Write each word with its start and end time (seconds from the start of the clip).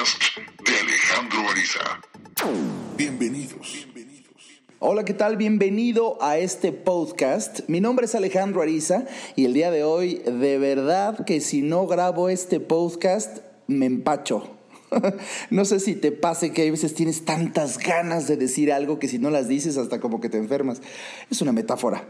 de 0.00 0.78
Alejandro 0.78 1.50
Ariza. 1.50 2.00
Bienvenidos. 2.96 3.86
Hola, 4.78 5.04
¿qué 5.04 5.12
tal? 5.12 5.36
Bienvenido 5.36 6.16
a 6.22 6.38
este 6.38 6.72
podcast. 6.72 7.60
Mi 7.68 7.82
nombre 7.82 8.06
es 8.06 8.14
Alejandro 8.14 8.62
Ariza 8.62 9.04
y 9.36 9.44
el 9.44 9.52
día 9.52 9.70
de 9.70 9.84
hoy, 9.84 10.22
de 10.24 10.56
verdad 10.56 11.26
que 11.26 11.42
si 11.42 11.60
no 11.60 11.86
grabo 11.86 12.30
este 12.30 12.60
podcast, 12.60 13.40
me 13.66 13.84
empacho. 13.84 14.56
no 15.50 15.66
sé 15.66 15.80
si 15.80 15.94
te 15.96 16.12
pase 16.12 16.54
que 16.54 16.66
a 16.66 16.70
veces 16.70 16.94
tienes 16.94 17.26
tantas 17.26 17.76
ganas 17.76 18.26
de 18.26 18.38
decir 18.38 18.72
algo 18.72 18.98
que 18.98 19.06
si 19.06 19.18
no 19.18 19.28
las 19.28 19.48
dices 19.48 19.76
hasta 19.76 20.00
como 20.00 20.22
que 20.22 20.30
te 20.30 20.38
enfermas. 20.38 20.80
Es 21.30 21.42
una 21.42 21.52
metáfora. 21.52 22.08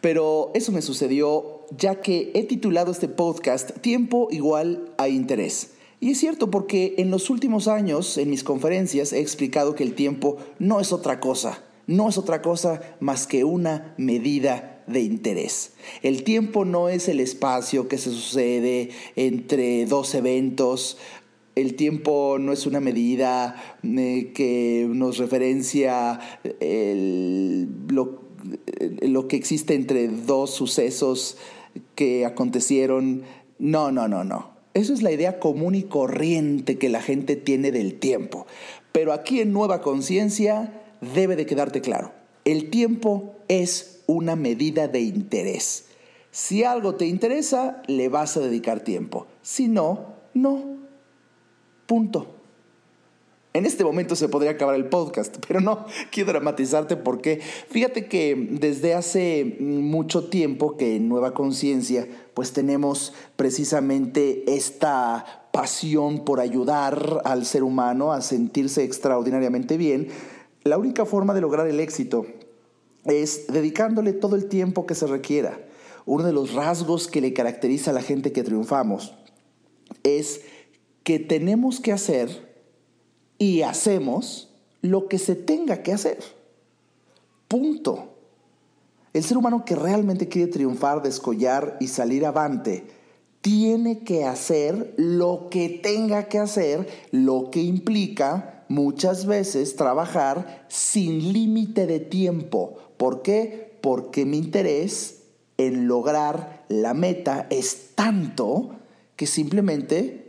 Pero 0.00 0.52
eso 0.54 0.70
me 0.70 0.80
sucedió 0.80 1.66
ya 1.76 2.00
que 2.02 2.30
he 2.36 2.44
titulado 2.44 2.92
este 2.92 3.08
podcast 3.08 3.80
Tiempo 3.80 4.28
igual 4.30 4.94
a 4.96 5.08
interés. 5.08 5.72
Y 6.02 6.10
es 6.10 6.18
cierto 6.18 6.50
porque 6.50 6.96
en 6.98 7.12
los 7.12 7.30
últimos 7.30 7.68
años, 7.68 8.18
en 8.18 8.28
mis 8.28 8.42
conferencias, 8.42 9.12
he 9.12 9.20
explicado 9.20 9.76
que 9.76 9.84
el 9.84 9.94
tiempo 9.94 10.36
no 10.58 10.80
es 10.80 10.92
otra 10.92 11.20
cosa, 11.20 11.62
no 11.86 12.08
es 12.08 12.18
otra 12.18 12.42
cosa 12.42 12.82
más 12.98 13.28
que 13.28 13.44
una 13.44 13.94
medida 13.98 14.82
de 14.88 15.00
interés. 15.00 15.74
El 16.02 16.24
tiempo 16.24 16.64
no 16.64 16.88
es 16.88 17.08
el 17.08 17.20
espacio 17.20 17.86
que 17.86 17.98
se 17.98 18.10
sucede 18.10 18.90
entre 19.14 19.86
dos 19.86 20.16
eventos, 20.16 20.98
el 21.54 21.76
tiempo 21.76 22.36
no 22.40 22.52
es 22.52 22.66
una 22.66 22.80
medida 22.80 23.78
eh, 23.84 24.32
que 24.34 24.88
nos 24.90 25.18
referencia 25.18 26.18
lo, 27.86 28.22
lo 29.02 29.28
que 29.28 29.36
existe 29.36 29.74
entre 29.74 30.08
dos 30.08 30.50
sucesos 30.50 31.36
que 31.94 32.26
acontecieron. 32.26 33.22
No, 33.60 33.92
no, 33.92 34.08
no, 34.08 34.24
no. 34.24 34.51
Eso 34.74 34.94
es 34.94 35.02
la 35.02 35.12
idea 35.12 35.38
común 35.38 35.74
y 35.74 35.82
corriente 35.82 36.78
que 36.78 36.88
la 36.88 37.02
gente 37.02 37.36
tiene 37.36 37.72
del 37.72 37.98
tiempo. 37.98 38.46
Pero 38.92 39.12
aquí 39.12 39.40
en 39.40 39.52
Nueva 39.52 39.82
Conciencia 39.82 40.82
debe 41.14 41.36
de 41.36 41.46
quedarte 41.46 41.80
claro. 41.80 42.12
El 42.44 42.70
tiempo 42.70 43.34
es 43.48 44.02
una 44.06 44.36
medida 44.36 44.88
de 44.88 45.00
interés. 45.00 45.86
Si 46.30 46.64
algo 46.64 46.94
te 46.94 47.06
interesa, 47.06 47.82
le 47.86 48.08
vas 48.08 48.36
a 48.36 48.40
dedicar 48.40 48.80
tiempo. 48.80 49.26
Si 49.42 49.68
no, 49.68 50.14
no. 50.32 50.78
Punto. 51.86 52.26
En 53.54 53.66
este 53.66 53.84
momento 53.84 54.16
se 54.16 54.30
podría 54.30 54.52
acabar 54.52 54.74
el 54.74 54.86
podcast, 54.86 55.36
pero 55.46 55.60
no 55.60 55.84
quiero 56.10 56.32
dramatizarte 56.32 56.96
porque 56.96 57.40
fíjate 57.68 58.06
que 58.06 58.48
desde 58.50 58.94
hace 58.94 59.56
mucho 59.60 60.28
tiempo 60.28 60.78
que 60.78 60.96
en 60.96 61.08
Nueva 61.08 61.34
Conciencia 61.34 62.08
pues 62.34 62.52
tenemos 62.52 63.12
precisamente 63.36 64.54
esta 64.54 65.48
pasión 65.52 66.24
por 66.24 66.40
ayudar 66.40 67.20
al 67.24 67.44
ser 67.44 67.62
humano 67.62 68.12
a 68.12 68.22
sentirse 68.22 68.84
extraordinariamente 68.84 69.76
bien. 69.76 70.08
La 70.64 70.78
única 70.78 71.04
forma 71.04 71.34
de 71.34 71.40
lograr 71.40 71.66
el 71.66 71.80
éxito 71.80 72.26
es 73.04 73.46
dedicándole 73.48 74.12
todo 74.12 74.36
el 74.36 74.46
tiempo 74.46 74.86
que 74.86 74.94
se 74.94 75.06
requiera. 75.06 75.60
Uno 76.06 76.24
de 76.24 76.32
los 76.32 76.54
rasgos 76.54 77.06
que 77.06 77.20
le 77.20 77.32
caracteriza 77.32 77.90
a 77.90 77.94
la 77.94 78.02
gente 78.02 78.32
que 78.32 78.42
triunfamos 78.42 79.14
es 80.02 80.42
que 81.04 81.18
tenemos 81.18 81.80
que 81.80 81.92
hacer 81.92 82.52
y 83.38 83.62
hacemos 83.62 84.54
lo 84.80 85.08
que 85.08 85.18
se 85.18 85.34
tenga 85.34 85.82
que 85.82 85.92
hacer. 85.92 86.18
Punto. 87.48 88.08
El 89.12 89.24
ser 89.24 89.36
humano 89.36 89.64
que 89.64 89.76
realmente 89.76 90.28
quiere 90.28 90.50
triunfar, 90.50 91.02
descollar 91.02 91.76
y 91.80 91.88
salir 91.88 92.24
avante, 92.24 92.86
tiene 93.42 94.04
que 94.04 94.24
hacer 94.24 94.94
lo 94.96 95.48
que 95.50 95.68
tenga 95.68 96.28
que 96.28 96.38
hacer, 96.38 96.88
lo 97.10 97.50
que 97.50 97.60
implica 97.60 98.64
muchas 98.68 99.26
veces 99.26 99.76
trabajar 99.76 100.64
sin 100.68 101.32
límite 101.32 101.86
de 101.86 102.00
tiempo. 102.00 102.78
¿Por 102.96 103.22
qué? 103.22 103.78
Porque 103.82 104.24
mi 104.24 104.38
interés 104.38 105.24
en 105.58 105.88
lograr 105.88 106.64
la 106.68 106.94
meta 106.94 107.48
es 107.50 107.94
tanto 107.94 108.76
que 109.16 109.26
simplemente 109.26 110.21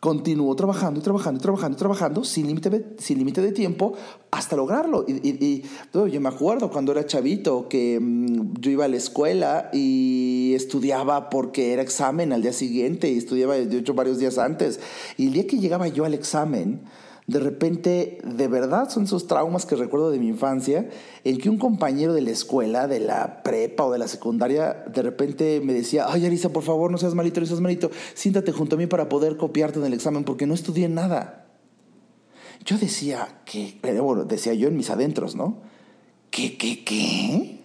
Continúo 0.00 0.54
trabajando 0.54 1.00
y 1.00 1.02
trabajando 1.02 1.38
y 1.38 1.42
trabajando 1.42 1.76
y 1.76 1.78
trabajando 1.78 2.24
sin 2.24 2.46
límite 2.46 2.94
sin 2.98 3.18
límite 3.18 3.40
de 3.40 3.50
tiempo 3.50 3.94
hasta 4.30 4.54
lograrlo. 4.54 5.04
Y, 5.08 5.64
yo 5.92 6.20
me 6.20 6.28
acuerdo 6.28 6.70
cuando 6.70 6.92
era 6.92 7.04
chavito 7.04 7.68
que 7.68 7.98
mm, 8.00 8.60
yo 8.60 8.70
iba 8.70 8.84
a 8.84 8.88
la 8.88 8.96
escuela 8.96 9.70
y 9.72 10.52
estudiaba 10.54 11.30
porque 11.30 11.72
era 11.72 11.82
examen 11.82 12.32
al 12.32 12.42
día 12.42 12.52
siguiente 12.52 13.10
y 13.10 13.18
estudiaba 13.18 13.56
de 13.56 13.76
hecho 13.76 13.94
varios 13.94 14.18
días 14.18 14.38
antes. 14.38 14.78
Y 15.16 15.26
el 15.26 15.32
día 15.32 15.46
que 15.48 15.58
llegaba 15.58 15.88
yo 15.88 16.04
al 16.04 16.14
examen, 16.14 16.82
de 17.28 17.40
repente, 17.40 18.18
de 18.24 18.48
verdad 18.48 18.88
son 18.88 19.04
esos 19.04 19.26
traumas 19.26 19.66
que 19.66 19.76
recuerdo 19.76 20.10
de 20.10 20.18
mi 20.18 20.28
infancia, 20.28 20.88
en 21.24 21.36
que 21.36 21.50
un 21.50 21.58
compañero 21.58 22.14
de 22.14 22.22
la 22.22 22.30
escuela, 22.30 22.88
de 22.88 23.00
la 23.00 23.42
prepa 23.42 23.84
o 23.84 23.92
de 23.92 23.98
la 23.98 24.08
secundaria, 24.08 24.82
de 24.90 25.02
repente 25.02 25.60
me 25.62 25.74
decía, 25.74 26.06
ay 26.08 26.24
Arisa, 26.24 26.48
por 26.48 26.62
favor, 26.62 26.90
no 26.90 26.96
seas 26.96 27.14
malito, 27.14 27.40
no 27.40 27.46
seas 27.46 27.60
malito, 27.60 27.90
siéntate 28.14 28.50
junto 28.50 28.76
a 28.76 28.78
mí 28.78 28.86
para 28.86 29.10
poder 29.10 29.36
copiarte 29.36 29.78
en 29.78 29.84
el 29.84 29.92
examen, 29.92 30.24
porque 30.24 30.46
no 30.46 30.54
estudié 30.54 30.88
nada. 30.88 31.44
Yo 32.64 32.78
decía 32.78 33.42
que, 33.44 33.78
eh, 33.82 34.00
bueno, 34.00 34.24
decía 34.24 34.54
yo 34.54 34.68
en 34.68 34.78
mis 34.78 34.88
adentros, 34.88 35.36
¿no? 35.36 35.58
¿Qué, 36.30 36.56
qué, 36.56 36.82
qué? 36.82 37.60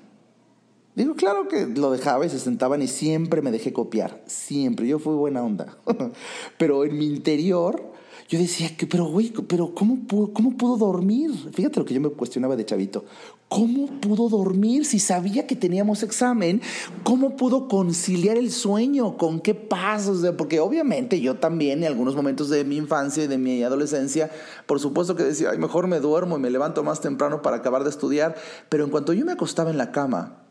Digo, 0.95 1.15
claro 1.15 1.47
que 1.47 1.67
lo 1.67 1.89
dejaba 1.89 2.25
y 2.25 2.29
se 2.29 2.37
sentaban 2.37 2.81
y 2.81 2.87
siempre 2.87 3.41
me 3.41 3.51
dejé 3.51 3.71
copiar, 3.71 4.23
siempre, 4.25 4.89
yo 4.89 4.99
fui 4.99 5.13
buena 5.15 5.41
onda. 5.41 5.77
Pero 6.57 6.83
en 6.83 6.97
mi 6.97 7.05
interior 7.05 7.93
yo 8.29 8.39
decía, 8.39 8.75
que, 8.75 8.87
pero 8.87 9.05
güey, 9.05 9.31
pero 9.47 9.73
¿cómo 9.73 10.07
pudo, 10.07 10.33
¿cómo 10.33 10.57
pudo 10.57 10.77
dormir? 10.77 11.31
Fíjate 11.53 11.79
lo 11.79 11.85
que 11.85 11.93
yo 11.93 12.01
me 12.01 12.09
cuestionaba 12.09 12.55
de 12.55 12.65
chavito. 12.65 13.05
¿Cómo 13.49 13.87
pudo 13.99 14.29
dormir 14.29 14.85
si 14.85 14.97
sabía 14.97 15.45
que 15.45 15.55
teníamos 15.55 16.01
examen? 16.01 16.61
¿Cómo 17.03 17.35
pudo 17.35 17.67
conciliar 17.67 18.37
el 18.37 18.51
sueño? 18.51 19.17
¿Con 19.17 19.39
qué 19.41 19.53
pasos? 19.53 20.25
Porque 20.37 20.59
obviamente 20.59 21.21
yo 21.21 21.35
también 21.35 21.83
en 21.83 21.89
algunos 21.89 22.15
momentos 22.15 22.49
de 22.49 22.63
mi 22.63 22.77
infancia 22.77 23.25
y 23.25 23.27
de 23.27 23.37
mi 23.37 23.61
adolescencia, 23.61 24.31
por 24.65 24.79
supuesto 24.79 25.15
que 25.15 25.23
decía, 25.23 25.51
ay, 25.51 25.59
mejor 25.59 25.87
me 25.87 25.99
duermo 25.99 26.37
y 26.37 26.39
me 26.39 26.49
levanto 26.49 26.83
más 26.83 27.01
temprano 27.01 27.41
para 27.41 27.57
acabar 27.57 27.83
de 27.83 27.91
estudiar. 27.91 28.35
Pero 28.69 28.85
en 28.85 28.89
cuanto 28.89 29.13
yo 29.13 29.25
me 29.25 29.33
acostaba 29.33 29.69
en 29.69 29.77
la 29.77 29.91
cama, 29.91 30.42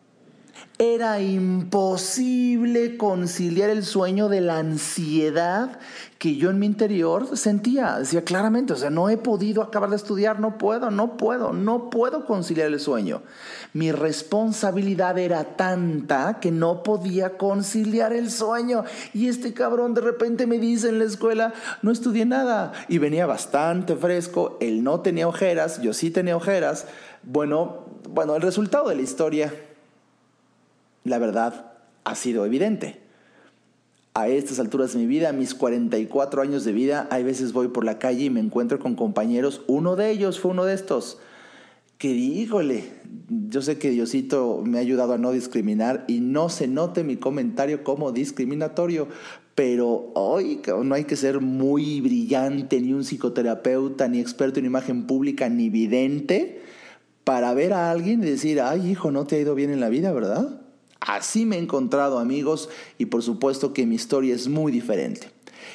era 0.79 1.21
imposible 1.21 2.97
conciliar 2.97 3.71
el 3.71 3.85
sueño 3.85 4.29
de 4.29 4.41
la 4.41 4.59
ansiedad 4.59 5.79
que 6.19 6.37
yo 6.37 6.51
en 6.51 6.59
mi 6.59 6.67
interior 6.67 7.37
sentía. 7.37 7.99
Decía 7.99 8.25
claramente, 8.25 8.73
o 8.73 8.77
sea, 8.77 8.91
no 8.91 9.09
he 9.09 9.17
podido 9.17 9.63
acabar 9.63 9.91
de 9.91 9.97
estudiar, 9.97 10.41
no 10.41 10.59
puedo, 10.59 10.91
no 10.91 11.17
puedo, 11.17 11.53
no 11.53 11.91
puedo 11.91 12.27
conciliar 12.27 12.69
el 12.69 12.81
sueño. 12.81 13.23
Mi 13.73 13.93
responsabilidad 13.93 15.19
era 15.19 15.57
tanta 15.57 16.39
que 16.41 16.51
no 16.51 16.83
podía 16.83 17.37
conciliar 17.37 18.13
el 18.13 18.31
sueño. 18.31 18.85
Y 19.13 19.29
este 19.29 19.53
cabrón 19.53 19.95
de 19.95 20.01
repente 20.01 20.47
me 20.47 20.59
dice 20.59 20.89
en 20.89 20.99
la 20.99 21.05
escuela, 21.05 21.53
no 21.83 21.91
estudié 21.91 22.25
nada. 22.25 22.73
Y 22.89 22.99
venía 22.99 23.27
bastante 23.27 23.97
fresco, 23.97 24.59
él 24.61 24.83
no 24.83 25.01
tenía 25.01 25.29
ojeras, 25.29 25.83
yo 25.83 25.93
sí 25.93 26.11
tenía 26.11 26.37
ojeras. 26.37 26.87
Bueno, 27.25 27.87
bueno, 28.09 28.37
el 28.37 28.43
resultado 28.43 28.89
de 28.89 28.97
la 28.97 29.03
historia 29.03 29.53
la 31.05 31.19
verdad 31.19 31.73
ha 32.05 32.15
sido 32.15 32.45
evidente. 32.45 33.01
A 34.15 34.29
estas 34.29 34.59
alturas 34.59 34.93
de 34.93 34.99
mi 34.99 35.07
vida, 35.07 35.31
a 35.31 35.33
mis 35.33 35.55
44 35.55 36.43
años 36.43 36.65
de 36.65 36.73
vida, 36.73 37.09
hay 37.11 37.23
veces 37.25 37.53
voy 37.53 37.69
por 37.69 37.85
la 37.85 37.99
calle 37.99 38.25
y 38.25 38.31
me 38.31 38.41
encuentro 38.41 38.79
con 38.79 38.95
compañeros. 38.95 39.63
Uno 39.67 39.97
de 39.97 40.11
ellos 40.11 40.39
fue 40.39 40.51
uno 40.51 40.65
de 40.65 40.75
estos. 40.75 41.19
Que 41.97 42.13
dígole, 42.13 42.85
yo 43.49 43.63
sé 43.63 43.79
que 43.79 43.91
Diosito 43.91 44.63
me 44.65 44.79
ha 44.79 44.81
ayudado 44.83 45.15
a 45.15 45.19
no 45.19 45.33
discriminar 45.33 46.05
y 46.09 46.21
no 46.21 46.49
se 46.49 46.69
note 46.69 47.05
mi 47.05 47.17
comentario 47.17 47.85
como 47.85 48.13
discriminatorio, 48.13 49.09
pero 49.55 50.11
hoy 50.15 50.61
no 50.85 50.95
hay 50.95 51.05
que 51.05 51.17
ser 51.17 51.41
muy 51.41 52.01
brillante, 52.01 52.81
ni 52.81 52.93
un 52.93 53.05
psicoterapeuta, 53.05 54.09
ni 54.09 54.21
experto 54.21 54.59
en 54.59 54.67
imagen 54.67 55.07
pública, 55.07 55.49
ni 55.49 55.71
vidente 55.71 56.61
para 57.25 57.55
ver 57.55 57.73
a 57.73 57.91
alguien 57.91 58.23
y 58.23 58.27
decir, 58.27 58.61
ay 58.61 58.91
hijo, 58.91 59.11
no 59.11 59.25
te 59.25 59.37
ha 59.37 59.41
ido 59.41 59.55
bien 59.55 59.71
en 59.71 59.81
la 59.81 59.89
vida, 59.89 60.13
¿verdad? 60.13 60.62
Así 61.07 61.47
me 61.47 61.57
he 61.57 61.59
encontrado 61.59 62.19
amigos 62.19 62.69
y 62.97 63.07
por 63.07 63.23
supuesto 63.23 63.73
que 63.73 63.87
mi 63.87 63.97
historia 63.97 64.35
es 64.35 64.47
muy 64.47 64.71
diferente. 64.71 65.31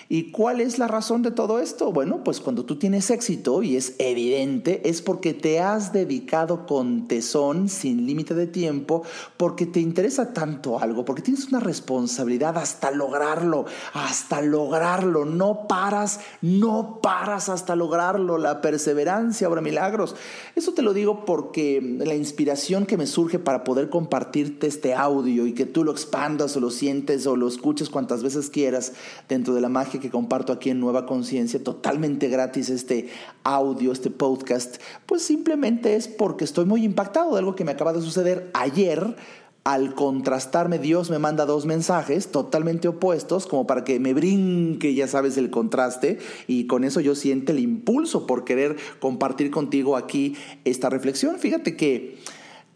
¿Y 0.09 0.31
cuál 0.31 0.61
es 0.61 0.79
la 0.79 0.87
razón 0.87 1.21
de 1.21 1.31
todo 1.31 1.59
esto? 1.59 1.91
Bueno, 1.91 2.23
pues 2.23 2.39
cuando 2.39 2.65
tú 2.65 2.77
tienes 2.77 3.09
éxito, 3.09 3.63
y 3.63 3.75
es 3.75 3.95
evidente, 3.99 4.89
es 4.89 5.01
porque 5.01 5.33
te 5.33 5.59
has 5.59 5.93
dedicado 5.93 6.65
con 6.65 7.07
tesón, 7.07 7.69
sin 7.69 8.05
límite 8.05 8.33
de 8.33 8.47
tiempo, 8.47 9.03
porque 9.37 9.65
te 9.65 9.79
interesa 9.79 10.33
tanto 10.33 10.79
algo, 10.79 11.05
porque 11.05 11.21
tienes 11.21 11.47
una 11.47 11.59
responsabilidad 11.59 12.57
hasta 12.57 12.91
lograrlo, 12.91 13.65
hasta 13.93 14.41
lograrlo. 14.41 15.25
No 15.25 15.67
paras, 15.67 16.19
no 16.41 16.99
paras 17.01 17.49
hasta 17.49 17.75
lograrlo. 17.75 18.37
La 18.37 18.61
perseverancia 18.61 19.49
obra 19.49 19.61
milagros. 19.61 20.15
Eso 20.55 20.73
te 20.73 20.81
lo 20.81 20.93
digo 20.93 21.25
porque 21.25 21.97
la 21.99 22.15
inspiración 22.15 22.85
que 22.85 22.97
me 22.97 23.07
surge 23.07 23.39
para 23.39 23.63
poder 23.63 23.89
compartirte 23.89 24.67
este 24.67 24.93
audio 24.93 25.45
y 25.45 25.53
que 25.53 25.65
tú 25.65 25.83
lo 25.83 25.91
expandas 25.91 26.55
o 26.55 26.59
lo 26.59 26.71
sientes 26.71 27.27
o 27.27 27.35
lo 27.35 27.47
escuches 27.47 27.89
cuantas 27.89 28.23
veces 28.23 28.49
quieras 28.49 28.93
dentro 29.27 29.53
de 29.53 29.61
la 29.61 29.69
que 29.85 30.09
comparto 30.09 30.51
aquí 30.51 30.69
en 30.69 30.79
Nueva 30.79 31.05
Conciencia, 31.05 31.63
totalmente 31.63 32.27
gratis 32.27 32.69
este 32.69 33.09
audio, 33.43 33.91
este 33.91 34.09
podcast, 34.09 34.77
pues 35.05 35.21
simplemente 35.21 35.95
es 35.95 36.07
porque 36.07 36.43
estoy 36.43 36.65
muy 36.65 36.83
impactado 36.83 37.33
de 37.33 37.39
algo 37.39 37.55
que 37.55 37.63
me 37.63 37.71
acaba 37.71 37.93
de 37.93 38.01
suceder 38.01 38.49
ayer 38.53 39.15
al 39.63 39.95
contrastarme, 39.95 40.79
Dios 40.79 41.09
me 41.09 41.19
manda 41.19 41.45
dos 41.45 41.65
mensajes 41.65 42.31
totalmente 42.31 42.87
opuestos, 42.87 43.47
como 43.47 43.67
para 43.67 43.83
que 43.83 43.99
me 43.99 44.13
brinque, 44.13 44.93
ya 44.93 45.09
sabes, 45.09 45.35
el 45.35 45.49
contraste, 45.49 46.19
y 46.47 46.67
con 46.67 46.85
eso 46.85 47.01
yo 47.01 47.15
siento 47.15 47.51
el 47.51 47.59
impulso 47.59 48.25
por 48.25 48.45
querer 48.45 48.77
compartir 49.01 49.51
contigo 49.51 49.97
aquí 49.97 50.37
esta 50.63 50.89
reflexión. 50.89 51.37
Fíjate 51.37 51.75
que 51.75 52.17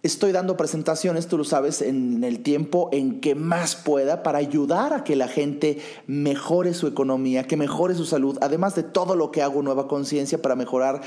Estoy 0.03 0.31
dando 0.31 0.57
presentaciones, 0.57 1.27
tú 1.27 1.38
lo 1.38 1.44
sabes, 1.44 1.83
en 1.83 2.24
el 2.24 2.42
tiempo 2.42 2.89
en 2.92 3.21
que 3.21 3.36
más 3.36 3.75
pueda 3.75 4.24
para 4.24 4.39
ayudar 4.39 4.94
a 4.94 5.03
que 5.03 5.15
la 5.15 5.27
gente 5.27 5.77
mejore 6.07 6.74
su 6.74 6.88
economía, 6.88 7.44
que 7.44 7.56
mejore 7.56 7.94
su 7.94 8.06
salud, 8.06 8.39
además 8.42 8.74
de 8.74 8.81
todo 8.81 9.15
lo 9.15 9.30
que 9.30 9.44
hago 9.44 9.62
Nueva 9.62 9.88
Conciencia 9.88 10.42
para 10.42 10.56
mejorar 10.56 11.01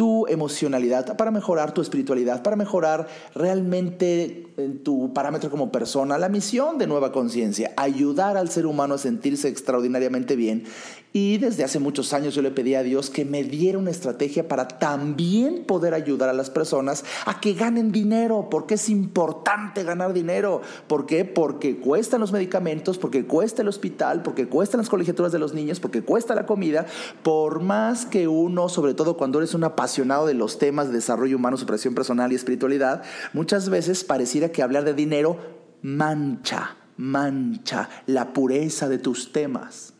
tu 0.00 0.26
emocionalidad, 0.28 1.14
para 1.18 1.30
mejorar 1.30 1.74
tu 1.74 1.82
espiritualidad, 1.82 2.42
para 2.42 2.56
mejorar 2.56 3.06
realmente 3.34 4.46
eh, 4.56 4.80
tu 4.82 5.12
parámetro 5.12 5.50
como 5.50 5.70
persona, 5.70 6.16
la 6.16 6.30
misión 6.30 6.78
de 6.78 6.86
Nueva 6.86 7.12
Conciencia, 7.12 7.74
ayudar 7.76 8.38
al 8.38 8.48
ser 8.48 8.64
humano 8.64 8.94
a 8.94 8.98
sentirse 8.98 9.48
extraordinariamente 9.48 10.36
bien. 10.36 10.64
Y 11.12 11.38
desde 11.38 11.64
hace 11.64 11.80
muchos 11.80 12.12
años 12.12 12.36
yo 12.36 12.42
le 12.42 12.52
pedí 12.52 12.76
a 12.76 12.84
Dios 12.84 13.10
que 13.10 13.24
me 13.24 13.42
diera 13.42 13.78
una 13.78 13.90
estrategia 13.90 14.46
para 14.46 14.68
también 14.68 15.64
poder 15.64 15.92
ayudar 15.92 16.28
a 16.28 16.32
las 16.32 16.50
personas 16.50 17.04
a 17.26 17.40
que 17.40 17.54
ganen 17.54 17.90
dinero, 17.90 18.46
porque 18.48 18.74
es 18.74 18.88
importante 18.88 19.82
ganar 19.82 20.12
dinero. 20.12 20.62
¿Por 20.86 21.06
qué? 21.06 21.24
Porque 21.24 21.80
cuestan 21.80 22.20
los 22.20 22.30
medicamentos, 22.30 22.96
porque 22.96 23.26
cuesta 23.26 23.62
el 23.62 23.68
hospital, 23.68 24.22
porque 24.22 24.46
cuestan 24.46 24.78
las 24.78 24.88
colegiaturas 24.88 25.32
de 25.32 25.40
los 25.40 25.52
niños, 25.52 25.80
porque 25.80 26.02
cuesta 26.02 26.36
la 26.36 26.46
comida, 26.46 26.86
por 27.24 27.60
más 27.60 28.06
que 28.06 28.28
uno, 28.28 28.68
sobre 28.68 28.94
todo 28.94 29.16
cuando 29.16 29.38
eres 29.38 29.54
una 29.54 29.74
de 29.96 30.34
los 30.34 30.58
temas 30.58 30.88
de 30.88 30.94
desarrollo 30.94 31.36
humano, 31.36 31.56
superación 31.56 31.94
personal 31.94 32.32
y 32.32 32.34
espiritualidad, 32.34 33.02
muchas 33.32 33.68
veces 33.68 34.04
pareciera 34.04 34.50
que 34.50 34.62
hablar 34.62 34.84
de 34.84 34.94
dinero 34.94 35.36
mancha, 35.82 36.76
mancha 36.96 37.88
la 38.06 38.32
pureza 38.32 38.88
de 38.88 38.98
tus 38.98 39.32
temas. 39.32 39.94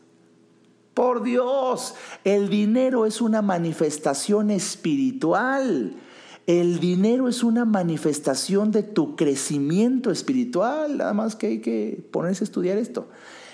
Por 0.93 1.23
Dios, 1.23 1.95
el 2.23 2.49
dinero 2.49 3.05
es 3.05 3.21
una 3.21 3.41
manifestación 3.41 4.51
espiritual. 4.51 5.95
El 6.47 6.79
dinero 6.79 7.27
es 7.27 7.43
una 7.43 7.65
manifestación 7.65 8.71
de 8.71 8.83
tu 8.83 9.15
crecimiento 9.15 10.11
espiritual. 10.11 10.97
Nada 10.97 11.13
más 11.13 11.35
que 11.35 11.47
hay 11.47 11.59
que 11.59 12.05
ponerse 12.11 12.43
a 12.43 12.45
estudiar 12.45 12.77
esto. 12.77 13.07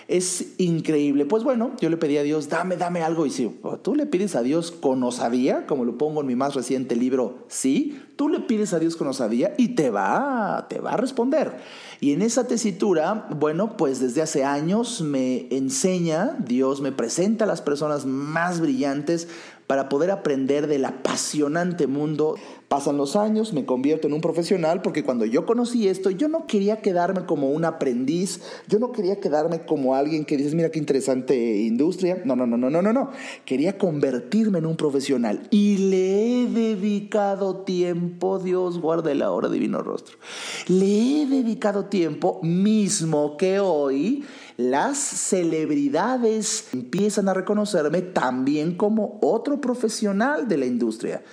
Es 0.08 0.54
increíble. 0.58 1.26
Pues 1.26 1.44
bueno, 1.44 1.72
yo 1.82 1.90
le 1.90 1.98
pedí 1.98 2.18
a 2.18 2.24
Dios, 2.24 2.48
dame, 2.48 2.78
dame 2.78 3.04
algo. 3.04 3.26
Y 3.26 3.30
si 3.30 3.60
tú 3.82 3.94
le 3.94 4.06
pides 4.06 4.36
a 4.36 4.42
Dios 4.42 4.72
con 4.72 5.04
osadía, 5.04 5.66
como 5.66 5.84
lo 5.84 5.98
pongo 5.98 6.22
en 6.22 6.28
mi 6.28 6.36
más 6.36 6.56
reciente 6.56 6.96
libro, 6.96 7.40
sí, 7.50 8.02
tú 8.16 8.30
le 8.30 8.40
pides 8.40 8.74
a 8.74 8.80
Dios 8.80 8.96
con 8.96 9.08
osadía 9.08 9.54
y 9.58 9.70
te 9.70 9.90
va, 9.90 10.68
te 10.70 10.80
va 10.80 10.94
a 10.94 10.98
responder. 10.98 11.58
Y 12.00 12.14
en 12.14 12.22
esa 12.22 12.48
tesitura, 12.48 13.28
bueno, 13.38 13.76
pues 13.76 14.00
desde 14.00 14.22
hace 14.22 14.46
años 14.46 15.02
me 15.02 15.48
enseña, 15.50 16.38
Dios 16.40 16.80
me 16.80 16.94
presenta 16.94 17.44
a 17.44 17.48
las 17.48 17.62
personas 17.62 18.06
más 18.06 18.62
brillantes 18.62 19.28
para 19.68 19.90
poder 19.90 20.10
aprender 20.12 20.68
del 20.68 20.86
apasionante 20.86 21.86
mundo 21.86 22.36
Pasan 22.68 22.98
los 22.98 23.16
años, 23.16 23.54
me 23.54 23.66
convierto 23.66 24.08
en 24.08 24.14
un 24.14 24.20
profesional 24.20 24.82
porque 24.82 25.06
cuando 25.06 25.24
yo 25.24 25.46
conocí 25.46 25.88
esto, 25.88 26.10
yo 26.10 26.28
no 26.28 26.48
quería 26.48 26.82
quedarme 26.82 27.26
como 27.26 27.50
un 27.50 27.64
aprendiz, 27.64 28.42
yo 28.68 28.78
no 28.78 28.92
quería 28.92 29.22
quedarme 29.22 29.66
como 29.66 29.96
alguien 29.96 30.26
que 30.26 30.36
dices, 30.36 30.54
mira 30.54 30.70
qué 30.70 30.78
interesante 30.78 31.60
industria. 31.60 32.22
No, 32.26 32.36
no, 32.36 32.46
no, 32.46 32.58
no, 32.58 32.70
no, 32.70 32.82
no, 32.82 32.92
no. 32.92 33.12
Quería 33.46 33.78
convertirme 33.78 34.60
en 34.60 34.66
un 34.66 34.76
profesional 34.76 35.48
y 35.50 35.78
le 35.78 36.44
he 36.44 36.48
dedicado 36.48 37.62
tiempo, 37.62 38.38
Dios 38.38 38.82
guarde 38.82 39.16
la 39.16 39.32
hora 39.32 39.48
divino 39.48 39.82
rostro. 39.82 40.18
Le 40.68 41.22
he 41.22 41.26
dedicado 41.26 41.86
tiempo 41.86 42.42
mismo 42.44 43.38
que 43.38 43.62
hoy 43.62 44.26
las 44.58 44.98
celebridades 44.98 46.70
empiezan 46.74 47.30
a 47.30 47.36
reconocerme 47.36 48.02
también 48.02 48.76
como 48.76 49.20
otro 49.22 49.62
profesional 49.62 50.48
de 50.48 50.58
la 50.58 50.66
industria. 50.66 51.24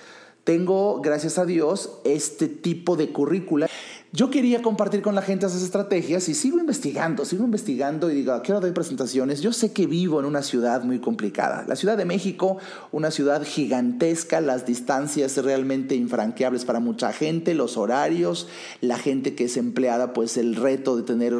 Tengo, 0.43 1.01
gracias 1.01 1.39
a 1.39 1.45
Dios, 1.45 1.97
este 2.03 2.47
tipo 2.47 2.95
de 2.95 3.11
currícula. 3.11 3.67
Yo 4.11 4.29
quería 4.29 4.61
compartir 4.61 5.01
con 5.01 5.15
la 5.15 5.23
gente 5.23 5.47
esas 5.47 5.63
estrategias 5.63 6.29
y 6.29 6.35
sigo 6.35 6.59
investigando, 6.59 7.25
sigo 7.25 7.43
investigando 7.43 8.11
y 8.11 8.13
digo, 8.13 8.39
quiero 8.43 8.61
dar 8.61 8.71
presentaciones. 8.73 9.41
Yo 9.41 9.51
sé 9.51 9.73
que 9.73 9.87
vivo 9.87 10.19
en 10.19 10.25
una 10.25 10.43
ciudad 10.43 10.83
muy 10.83 10.99
complicada. 10.99 11.65
La 11.67 11.75
Ciudad 11.75 11.97
de 11.97 12.05
México, 12.05 12.59
una 12.91 13.09
ciudad 13.09 13.43
gigantesca, 13.43 14.39
las 14.39 14.67
distancias 14.67 15.35
realmente 15.43 15.95
infranqueables 15.95 16.63
para 16.63 16.79
mucha 16.79 17.11
gente, 17.11 17.55
los 17.55 17.75
horarios, 17.75 18.47
la 18.81 18.99
gente 18.99 19.33
que 19.33 19.45
es 19.45 19.57
empleada, 19.57 20.13
pues 20.13 20.37
el 20.37 20.55
reto 20.55 20.95
de 20.95 21.03
tener 21.03 21.33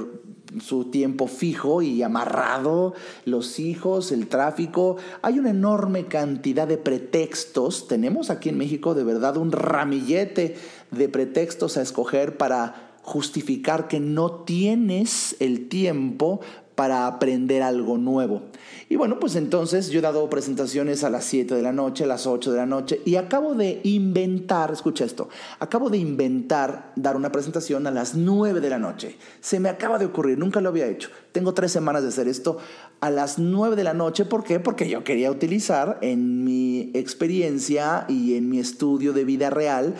su 0.61 0.85
tiempo 0.85 1.27
fijo 1.27 1.81
y 1.81 2.03
amarrado, 2.03 2.93
los 3.25 3.59
hijos, 3.59 4.11
el 4.11 4.27
tráfico. 4.27 4.97
Hay 5.21 5.39
una 5.39 5.49
enorme 5.49 6.05
cantidad 6.05 6.67
de 6.67 6.77
pretextos. 6.77 7.87
Tenemos 7.87 8.29
aquí 8.29 8.49
en 8.49 8.57
México 8.57 8.93
de 8.93 9.03
verdad 9.03 9.37
un 9.37 9.51
ramillete 9.51 10.55
de 10.91 11.09
pretextos 11.09 11.77
a 11.77 11.81
escoger 11.81 12.37
para 12.37 12.95
justificar 13.01 13.87
que 13.87 13.99
no 13.99 14.31
tienes 14.31 15.35
el 15.39 15.69
tiempo 15.69 16.41
para 16.75 17.07
aprender 17.07 17.63
algo 17.63 17.97
nuevo. 17.97 18.43
Y 18.87 18.97
bueno, 18.97 19.19
pues 19.19 19.35
entonces 19.35 19.89
yo 19.89 19.99
he 19.99 20.01
dado 20.01 20.29
presentaciones 20.29 21.03
a 21.03 21.09
las 21.09 21.25
7 21.25 21.55
de 21.55 21.61
la 21.61 21.71
noche, 21.71 22.03
a 22.03 22.07
las 22.07 22.27
8 22.27 22.51
de 22.51 22.57
la 22.57 22.65
noche, 22.65 23.01
y 23.05 23.15
acabo 23.15 23.55
de 23.55 23.79
inventar, 23.83 24.71
escucha 24.71 25.05
esto, 25.05 25.29
acabo 25.59 25.89
de 25.89 25.97
inventar 25.97 26.91
dar 26.95 27.15
una 27.15 27.31
presentación 27.31 27.87
a 27.87 27.91
las 27.91 28.15
9 28.15 28.59
de 28.59 28.69
la 28.69 28.77
noche. 28.77 29.17
Se 29.41 29.59
me 29.59 29.69
acaba 29.69 29.97
de 29.97 30.05
ocurrir, 30.05 30.37
nunca 30.37 30.61
lo 30.61 30.69
había 30.69 30.87
hecho. 30.87 31.09
Tengo 31.31 31.53
tres 31.53 31.71
semanas 31.71 32.03
de 32.03 32.09
hacer 32.09 32.27
esto 32.27 32.57
a 33.01 33.09
las 33.09 33.39
9 33.39 33.75
de 33.75 33.83
la 33.83 33.93
noche. 33.93 34.25
¿Por 34.25 34.43
qué? 34.43 34.59
Porque 34.59 34.89
yo 34.89 35.03
quería 35.03 35.31
utilizar 35.31 35.97
en 36.01 36.43
mi 36.43 36.91
experiencia 36.93 38.05
y 38.07 38.35
en 38.35 38.49
mi 38.49 38.59
estudio 38.59 39.13
de 39.13 39.25
vida 39.25 39.49
real 39.49 39.95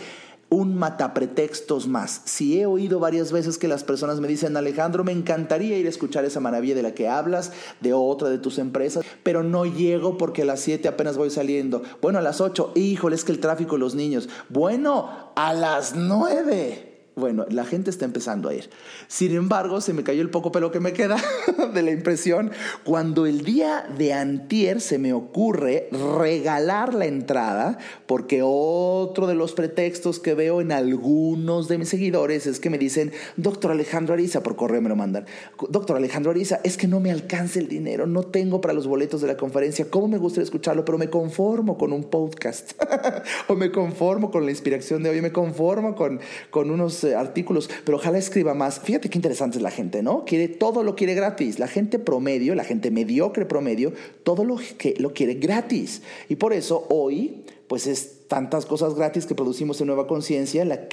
un 0.49 0.75
matapretextos 0.75 1.87
más. 1.87 2.21
Si 2.25 2.59
he 2.59 2.65
oído 2.65 2.99
varias 2.99 3.31
veces 3.31 3.57
que 3.57 3.67
las 3.67 3.83
personas 3.83 4.19
me 4.19 4.27
dicen, 4.27 4.55
Alejandro, 4.55 5.03
me 5.03 5.11
encantaría 5.11 5.77
ir 5.77 5.85
a 5.85 5.89
escuchar 5.89 6.23
esa 6.25 6.39
maravilla 6.39 6.75
de 6.75 6.83
la 6.83 6.93
que 6.93 7.07
hablas, 7.07 7.51
de 7.81 7.93
otra 7.93 8.29
de 8.29 8.37
tus 8.37 8.59
empresas, 8.59 9.03
pero 9.23 9.43
no 9.43 9.65
llego 9.65 10.17
porque 10.17 10.43
a 10.43 10.45
las 10.45 10.59
7 10.61 10.87
apenas 10.87 11.17
voy 11.17 11.29
saliendo. 11.29 11.81
Bueno, 12.01 12.19
a 12.19 12.21
las 12.21 12.41
8, 12.41 12.73
híjole, 12.75 13.15
es 13.15 13.23
que 13.23 13.31
el 13.31 13.39
tráfico, 13.39 13.77
los 13.77 13.95
niños. 13.95 14.29
Bueno, 14.49 15.31
a 15.35 15.53
las 15.53 15.95
9. 15.95 16.84
Bueno, 17.15 17.45
la 17.49 17.63
gente 17.63 17.89
está 17.89 18.03
empezando 18.03 18.49
a 18.49 18.53
ir. 18.53 18.69
Sin 19.07 19.33
embargo, 19.33 19.79
se 19.79 19.93
me 19.93 20.03
cayó 20.03 20.21
el 20.21 20.29
poco 20.29 20.51
pelo 20.51 20.71
que 20.71 20.81
me 20.81 20.91
queda 20.91 21.15
de 21.73 21.81
la 21.81 21.91
impresión 21.91 22.51
cuando 22.83 23.25
el 23.25 23.45
día 23.45 23.87
de 23.97 24.11
antier 24.11 24.81
se 24.81 24.99
me 24.99 25.13
ocurre 25.13 25.87
regalar 26.19 26.93
la 26.93 27.05
entrada, 27.05 27.77
porque 28.05 28.41
otro 28.43 29.27
de 29.27 29.35
los 29.35 29.53
pretextos 29.53 30.19
que 30.19 30.33
veo 30.33 30.59
en 30.59 30.73
algunos 30.73 31.69
de 31.69 31.77
mis 31.77 31.87
seguidores 31.87 32.47
es 32.47 32.59
que 32.59 32.69
me 32.69 32.77
dicen, 32.77 33.13
doctor 33.37 33.71
Alejandro 33.71 34.13
Ariza, 34.13 34.43
por 34.43 34.57
correo 34.57 34.81
me 34.81 34.89
lo 34.89 34.97
mandan, 34.97 35.25
doctor 35.69 35.95
Alejandro 35.95 36.31
Ariza, 36.31 36.59
es 36.65 36.75
que 36.75 36.87
no 36.87 36.99
me 36.99 37.11
alcanza 37.11 37.59
el 37.59 37.69
dinero, 37.69 38.07
no 38.07 38.23
tengo 38.23 38.59
para 38.59 38.73
los 38.73 38.87
boletos 38.87 39.21
de 39.21 39.27
la 39.27 39.37
conferencia, 39.37 39.89
¿cómo 39.89 40.09
me 40.09 40.17
gustaría 40.17 40.43
escucharlo? 40.43 40.83
Pero 40.83 40.97
me 40.97 41.09
conformo 41.09 41.77
con 41.77 41.93
un 41.93 42.03
podcast, 42.03 42.73
o 43.47 43.55
me 43.55 43.71
conformo 43.71 44.31
con 44.31 44.43
la 44.43 44.51
inspiración 44.51 45.01
de 45.01 45.11
hoy, 45.11 45.21
me 45.21 45.31
conformo 45.31 45.95
con, 45.95 46.19
con 46.49 46.69
unos 46.69 47.04
artículos, 47.13 47.69
pero 47.83 47.97
ojalá 47.97 48.17
escriba 48.17 48.53
más. 48.53 48.79
Fíjate 48.79 49.09
qué 49.09 49.17
interesante 49.17 49.57
es 49.57 49.61
la 49.61 49.69
gente, 49.69 50.01
¿no? 50.01 50.23
Quiere 50.25 50.47
todo 50.47 50.81
lo 50.81 50.95
quiere 50.95 51.13
gratis. 51.13 51.59
La 51.59 51.67
gente 51.67 51.99
promedio, 51.99 52.55
la 52.55 52.63
gente 52.63 52.89
mediocre 52.89 53.45
promedio, 53.45 53.93
todo 54.23 54.45
lo 54.45 54.57
que 54.77 54.95
lo 54.97 55.13
quiere 55.13 55.35
gratis. 55.35 56.01
Y 56.29 56.37
por 56.37 56.53
eso 56.53 56.87
hoy 56.89 57.43
pues 57.67 57.87
es 57.87 58.27
tantas 58.27 58.65
cosas 58.65 58.95
gratis 58.95 59.25
que 59.25 59.35
producimos 59.35 59.81
en 59.81 59.87
Nueva 59.87 60.07
Conciencia, 60.07 60.65
la, 60.65 60.87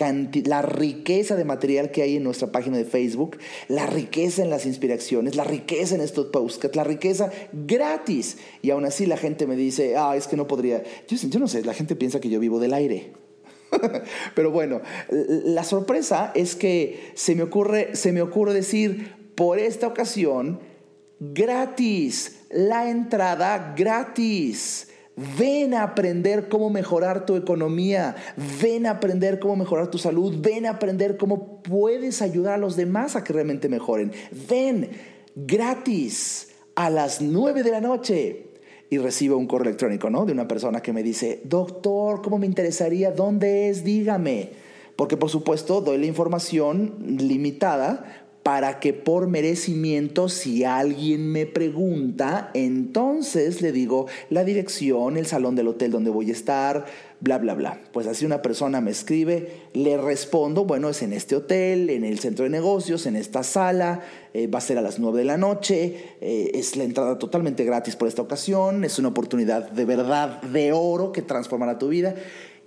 la 0.44 0.62
riqueza 0.62 1.36
de 1.36 1.44
material 1.44 1.90
que 1.90 2.02
hay 2.02 2.16
en 2.16 2.24
nuestra 2.24 2.50
página 2.50 2.76
de 2.76 2.84
Facebook, 2.84 3.38
la 3.68 3.86
riqueza 3.86 4.42
en 4.42 4.50
las 4.50 4.66
inspiraciones, 4.66 5.36
la 5.36 5.44
riqueza 5.44 5.94
en 5.94 6.00
estos 6.00 6.26
posts, 6.26 6.74
la 6.74 6.84
riqueza 6.84 7.30
gratis. 7.52 8.38
Y 8.62 8.70
aún 8.70 8.84
así 8.84 9.06
la 9.06 9.16
gente 9.16 9.46
me 9.46 9.56
dice, 9.56 9.96
ah, 9.96 10.16
es 10.16 10.26
que 10.26 10.36
no 10.36 10.46
podría. 10.46 10.82
Yo, 11.08 11.16
yo 11.16 11.40
no 11.40 11.48
sé, 11.48 11.62
la 11.64 11.74
gente 11.74 11.96
piensa 11.96 12.20
que 12.20 12.30
yo 12.30 12.40
vivo 12.40 12.58
del 12.58 12.74
aire. 12.74 13.12
Pero 14.34 14.50
bueno, 14.50 14.80
la 15.10 15.64
sorpresa 15.64 16.32
es 16.34 16.56
que 16.56 17.12
se 17.14 17.34
me 17.34 17.42
ocurre, 17.42 17.96
se 17.96 18.12
me 18.12 18.22
decir, 18.52 19.14
por 19.34 19.58
esta 19.58 19.86
ocasión, 19.86 20.60
gratis, 21.18 22.40
la 22.50 22.90
entrada 22.90 23.74
gratis. 23.76 24.88
Ven 25.38 25.74
a 25.74 25.82
aprender 25.82 26.48
cómo 26.48 26.70
mejorar 26.70 27.26
tu 27.26 27.36
economía, 27.36 28.16
ven 28.62 28.86
a 28.86 28.92
aprender 28.92 29.38
cómo 29.40 29.56
mejorar 29.56 29.90
tu 29.90 29.98
salud, 29.98 30.36
ven 30.40 30.64
a 30.64 30.70
aprender 30.70 31.18
cómo 31.18 31.62
puedes 31.62 32.22
ayudar 32.22 32.54
a 32.54 32.58
los 32.58 32.76
demás 32.76 33.14
a 33.14 33.22
que 33.22 33.34
realmente 33.34 33.68
mejoren. 33.68 34.12
Ven 34.48 34.88
gratis 35.36 36.48
a 36.74 36.88
las 36.88 37.20
9 37.20 37.62
de 37.62 37.70
la 37.70 37.82
noche. 37.82 38.51
Y 38.92 38.98
recibo 38.98 39.38
un 39.38 39.46
correo 39.46 39.70
electrónico, 39.70 40.10
¿no? 40.10 40.26
De 40.26 40.34
una 40.34 40.46
persona 40.46 40.82
que 40.82 40.92
me 40.92 41.02
dice, 41.02 41.40
doctor, 41.44 42.20
¿cómo 42.20 42.36
me 42.36 42.44
interesaría? 42.44 43.10
¿Dónde 43.10 43.70
es? 43.70 43.84
Dígame. 43.84 44.50
Porque 44.96 45.16
por 45.16 45.30
supuesto 45.30 45.80
doy 45.80 45.96
la 45.96 46.04
información 46.04 46.96
limitada 47.00 48.21
para 48.42 48.80
que 48.80 48.92
por 48.92 49.28
merecimiento, 49.28 50.28
si 50.28 50.64
alguien 50.64 51.30
me 51.30 51.46
pregunta, 51.46 52.50
entonces 52.54 53.62
le 53.62 53.70
digo 53.70 54.06
la 54.30 54.44
dirección, 54.44 55.16
el 55.16 55.26
salón 55.26 55.54
del 55.54 55.68
hotel 55.68 55.92
donde 55.92 56.10
voy 56.10 56.30
a 56.30 56.32
estar, 56.32 56.86
bla, 57.20 57.38
bla, 57.38 57.54
bla. 57.54 57.80
Pues 57.92 58.08
así 58.08 58.26
una 58.26 58.42
persona 58.42 58.80
me 58.80 58.90
escribe, 58.90 59.62
le 59.74 59.96
respondo, 59.96 60.64
bueno, 60.64 60.88
es 60.88 61.02
en 61.02 61.12
este 61.12 61.36
hotel, 61.36 61.88
en 61.88 62.04
el 62.04 62.18
centro 62.18 62.42
de 62.42 62.50
negocios, 62.50 63.06
en 63.06 63.14
esta 63.14 63.44
sala, 63.44 64.00
eh, 64.34 64.48
va 64.48 64.58
a 64.58 64.62
ser 64.62 64.76
a 64.76 64.82
las 64.82 64.98
9 64.98 65.20
de 65.20 65.24
la 65.24 65.36
noche, 65.36 66.16
eh, 66.20 66.50
es 66.54 66.76
la 66.76 66.82
entrada 66.82 67.18
totalmente 67.18 67.64
gratis 67.64 67.94
por 67.94 68.08
esta 68.08 68.22
ocasión, 68.22 68.82
es 68.82 68.98
una 68.98 69.08
oportunidad 69.08 69.70
de 69.70 69.84
verdad, 69.84 70.42
de 70.42 70.72
oro 70.72 71.12
que 71.12 71.22
transformará 71.22 71.78
tu 71.78 71.88
vida. 71.88 72.16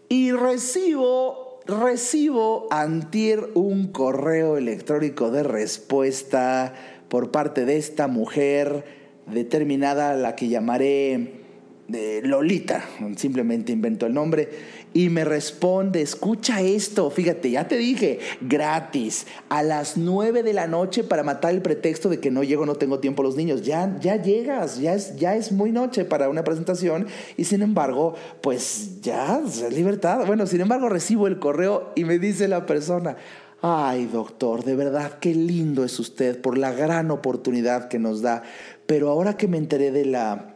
Y 0.08 0.32
recibo 0.32 1.55
recibo 1.68 2.68
antier 2.72 3.50
un 3.56 3.88
correo 3.88 4.58
electrónico 4.58 5.32
de 5.32 5.44
respuesta 5.44 6.74
por 7.10 7.32
parte 7.32 7.66
de 7.66 7.78
esta 7.78 8.08
mujer 8.08 8.86
determinada, 9.28 10.14
la 10.14 10.36
que 10.36 10.48
llamaré 10.48 11.46
de 11.88 12.22
Lolita, 12.24 12.84
simplemente 13.16 13.72
invento 13.72 14.06
el 14.06 14.14
nombre, 14.14 14.50
y 14.96 15.10
me 15.10 15.26
responde, 15.26 16.02
escucha 16.02 16.62
esto, 16.62 17.12
fíjate, 17.12 17.52
ya 17.52 17.68
te 17.68 17.76
dije, 17.76 18.20
gratis, 18.40 19.28
a 19.50 19.62
las 19.62 19.98
9 19.98 20.42
de 20.42 20.54
la 20.54 20.68
noche 20.68 21.04
para 21.04 21.22
matar 21.22 21.54
el 21.54 21.62
pretexto 21.62 22.08
de 22.08 22.22
que 22.22 22.32
no 22.32 22.44
llego, 22.44 22.66
no 22.66 22.76
tengo 22.76 23.00
tiempo 23.00 23.22
los 23.22 23.36
niños, 23.36 23.64
ya, 23.64 24.00
ya 24.00 24.16
llegas, 24.16 24.80
ya 24.80 24.94
es, 24.94 25.18
ya 25.18 25.36
es 25.36 25.52
muy 25.52 25.74
noche 25.74 26.06
para 26.06 26.30
una 26.30 26.46
presentación 26.46 27.08
y 27.36 27.44
sin 27.44 27.62
embargo, 27.62 28.16
pues 28.40 29.02
ya, 29.02 29.42
es 29.46 29.70
libertad. 29.74 30.26
Bueno, 30.26 30.48
sin 30.48 30.62
embargo 30.62 30.88
recibo 30.88 31.28
el 31.28 31.40
correo 31.40 31.92
y 31.96 32.06
me 32.06 32.18
dice 32.18 32.48
la 32.48 32.66
persona, 32.66 33.18
Ay, 33.62 34.06
doctor, 34.06 34.64
de 34.64 34.78
verdad, 34.78 35.20
qué 35.20 35.36
lindo 35.36 35.84
es 35.84 36.00
usted 36.00 36.40
por 36.40 36.58
la 36.58 36.72
gran 36.72 37.12
oportunidad 37.12 37.90
que 37.90 38.00
nos 38.00 38.22
da. 38.22 38.44
Pero 38.86 39.10
ahora 39.10 39.36
que 39.36 39.50
me 39.50 39.58
enteré 39.58 39.92
de 39.92 40.06
la 40.06 40.56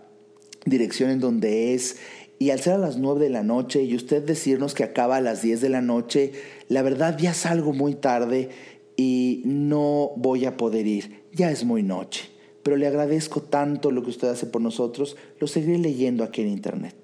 dirección 0.66 1.10
en 1.10 1.20
donde 1.20 1.74
es 1.74 1.98
y 2.40 2.52
al 2.52 2.62
ser 2.62 2.74
a 2.74 2.78
las 2.78 2.98
9 2.98 3.20
de 3.20 3.30
la 3.30 3.44
noche 3.44 3.84
y 3.84 3.96
usted 3.96 4.24
decirnos 4.24 4.74
que 4.74 4.86
acaba 4.86 5.18
a 5.18 5.22
las 5.22 5.42
10 5.42 5.60
de 5.60 5.70
la 5.70 5.82
noche, 5.82 6.32
la 6.70 6.82
verdad 6.82 7.18
ya 7.20 7.34
salgo 7.34 7.74
muy 7.74 7.96
tarde 7.96 8.50
y 8.96 9.42
no 9.46 10.14
voy 10.16 10.46
a 10.46 10.56
poder 10.56 10.88
ir. 10.88 11.26
Ya 11.34 11.52
es 11.52 11.66
muy 11.66 11.84
noche. 11.84 12.30
Pero 12.64 12.78
le 12.78 12.88
agradezco 12.88 13.42
tanto 13.42 13.92
lo 13.92 14.04
que 14.04 14.10
usted 14.10 14.30
hace 14.30 14.46
por 14.46 14.62
nosotros. 14.62 15.18
Lo 15.40 15.48
seguiré 15.48 15.78
leyendo 15.80 16.24
aquí 16.24 16.42
en 16.42 16.48
internet. 16.48 16.96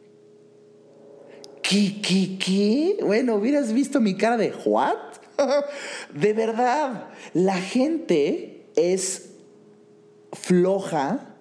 ¿Qué, 1.61 2.01
qué, 2.01 2.37
qué? 2.37 2.97
Bueno, 3.01 3.35
hubieras 3.35 3.73
visto 3.73 3.99
mi 3.99 4.15
cara 4.15 4.37
de 4.37 4.53
¿what? 4.65 4.95
de 6.13 6.33
verdad, 6.33 7.09
la 7.33 7.57
gente 7.57 8.67
es 8.77 9.31
floja 10.31 11.35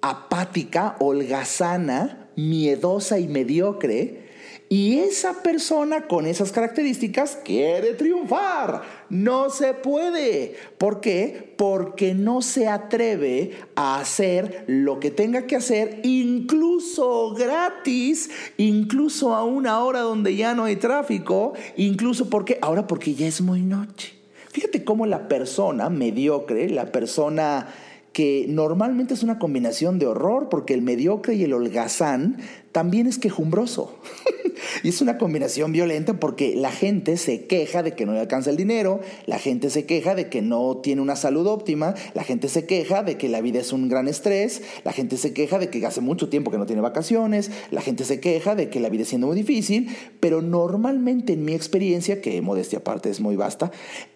apática, 0.00 0.96
holgazana, 0.98 2.25
miedosa 2.36 3.18
y 3.18 3.28
mediocre. 3.28 4.26
Y 4.68 4.98
esa 4.98 5.42
persona 5.44 6.08
con 6.08 6.26
esas 6.26 6.50
características 6.50 7.38
quiere 7.44 7.94
triunfar. 7.94 8.82
No 9.08 9.48
se 9.48 9.74
puede. 9.74 10.56
¿Por 10.76 11.00
qué? 11.00 11.54
Porque 11.56 12.14
no 12.14 12.42
se 12.42 12.66
atreve 12.66 13.52
a 13.76 14.00
hacer 14.00 14.64
lo 14.66 14.98
que 14.98 15.12
tenga 15.12 15.46
que 15.46 15.54
hacer, 15.54 16.00
incluso 16.02 17.32
gratis, 17.34 18.28
incluso 18.56 19.36
a 19.36 19.44
una 19.44 19.84
hora 19.84 20.00
donde 20.00 20.34
ya 20.34 20.54
no 20.54 20.64
hay 20.64 20.76
tráfico, 20.76 21.52
incluso 21.76 22.28
porque, 22.28 22.58
ahora 22.60 22.88
porque 22.88 23.14
ya 23.14 23.28
es 23.28 23.40
muy 23.40 23.62
noche. 23.62 24.14
Fíjate 24.50 24.82
cómo 24.82 25.06
la 25.06 25.28
persona 25.28 25.90
mediocre, 25.90 26.68
la 26.70 26.90
persona 26.90 27.68
que 28.16 28.46
normalmente 28.48 29.12
es 29.12 29.22
una 29.22 29.38
combinación 29.38 29.98
de 29.98 30.06
horror, 30.06 30.48
porque 30.48 30.72
el 30.72 30.80
mediocre 30.80 31.34
y 31.34 31.44
el 31.44 31.52
holgazán 31.52 32.38
también 32.72 33.06
es 33.06 33.18
quejumbroso. 33.18 33.94
y 34.82 34.88
es 34.90 35.00
una 35.00 35.18
combinación 35.18 35.72
violenta 35.72 36.14
porque 36.14 36.54
la 36.56 36.70
gente 36.70 37.16
se 37.16 37.46
queja 37.46 37.82
de 37.82 37.94
que 37.94 38.06
no 38.06 38.12
le 38.12 38.20
alcanza 38.20 38.50
el 38.50 38.56
dinero, 38.56 39.00
la 39.26 39.38
gente 39.38 39.70
se 39.70 39.86
queja 39.86 40.14
de 40.14 40.28
que 40.28 40.42
no 40.42 40.78
tiene 40.78 41.02
una 41.02 41.16
salud 41.16 41.46
óptima, 41.46 41.94
la 42.14 42.24
gente 42.24 42.48
se 42.48 42.66
queja 42.66 43.02
de 43.02 43.16
que 43.16 43.28
la 43.28 43.40
vida 43.40 43.60
es 43.60 43.72
un 43.72 43.88
gran 43.88 44.08
estrés, 44.08 44.62
la 44.84 44.92
gente 44.92 45.16
se 45.16 45.32
queja 45.32 45.58
de 45.58 45.70
que 45.70 45.84
hace 45.86 46.00
mucho 46.00 46.28
tiempo 46.28 46.50
que 46.50 46.58
no 46.58 46.66
tiene 46.66 46.82
vacaciones, 46.82 47.50
la 47.70 47.80
gente 47.80 48.04
se 48.04 48.20
queja 48.20 48.54
de 48.54 48.68
que 48.68 48.80
la 48.80 48.88
vida 48.88 49.02
es 49.02 49.08
siendo 49.08 49.26
muy 49.26 49.36
difícil, 49.36 49.88
pero 50.20 50.42
normalmente 50.42 51.34
en 51.34 51.44
mi 51.44 51.54
experiencia, 51.54 52.20
que 52.20 52.40
modestia 52.42 52.80
aparte 52.80 53.10
es 53.10 53.20
muy 53.20 53.36
vasta, 53.36 53.70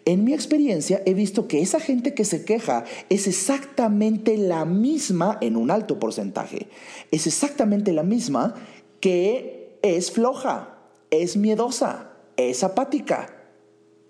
en 0.04 0.25
mi 0.25 0.35
experiencia 0.35 1.02
he 1.07 1.14
visto 1.14 1.47
que 1.47 1.61
esa 1.61 1.80
gente 1.80 2.14
que 2.14 2.25
se 2.25 2.45
queja 2.45 2.85
es 3.09 3.26
exactamente 3.26 4.37
la 4.37 4.64
misma 4.64 5.38
en 5.40 5.57
un 5.57 5.71
alto 5.71 5.99
porcentaje, 5.99 6.69
es 7.11 7.26
exactamente 7.26 7.92
la 7.92 8.02
misma 8.02 8.54
que 9.00 9.60
es 9.82 10.10
floja, 10.10 10.78
es 11.10 11.37
miedosa, 11.37 12.12
es 12.37 12.62
apática 12.64 13.34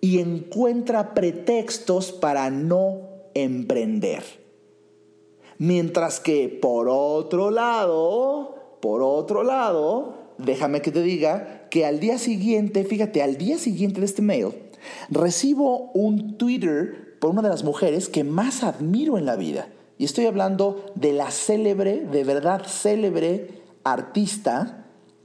y 0.01 0.19
encuentra 0.19 1.15
pretextos 1.15 2.13
para 2.13 2.51
no 2.51 3.03
emprender. 3.35 4.23
Mientras 5.59 6.21
que 6.21 6.49
por 6.49 6.89
otro 6.89 7.51
lado, 7.51 8.79
por 8.81 9.03
otro 9.03 9.43
lado, 9.43 10.15
déjame 10.39 10.81
que 10.81 10.91
te 10.91 11.03
diga 11.03 11.69
que 11.71 11.85
al 11.85 12.01
día 12.01 12.19
siguiente, 12.19 12.85
fíjate, 12.85 13.23
al 13.23 13.37
día 13.37 13.59
siguiente 13.59 14.01
de 14.01 14.07
este 14.07 14.23
mail, 14.23 14.49
recibo 15.11 15.91
un 15.93 16.39
Twitter 16.39 17.19
por 17.21 17.31
una 17.31 17.43
de 17.43 17.51
las 17.51 17.65
mujeres 17.65 18.09
que 18.09 18.25
más 18.25 18.65
admiro 18.65 19.19
en 19.19 19.27
la 19.27 19.37
vida. 19.37 19.69
Y 19.99 20.05
estoy 20.07 20.25
hablando 20.25 20.93
de 20.95 21.13
la 21.13 21.31
célebre, 21.31 22.01
de 22.01 22.25
verdad 22.25 22.63
célebre, 22.67 23.61
artista 23.85 24.80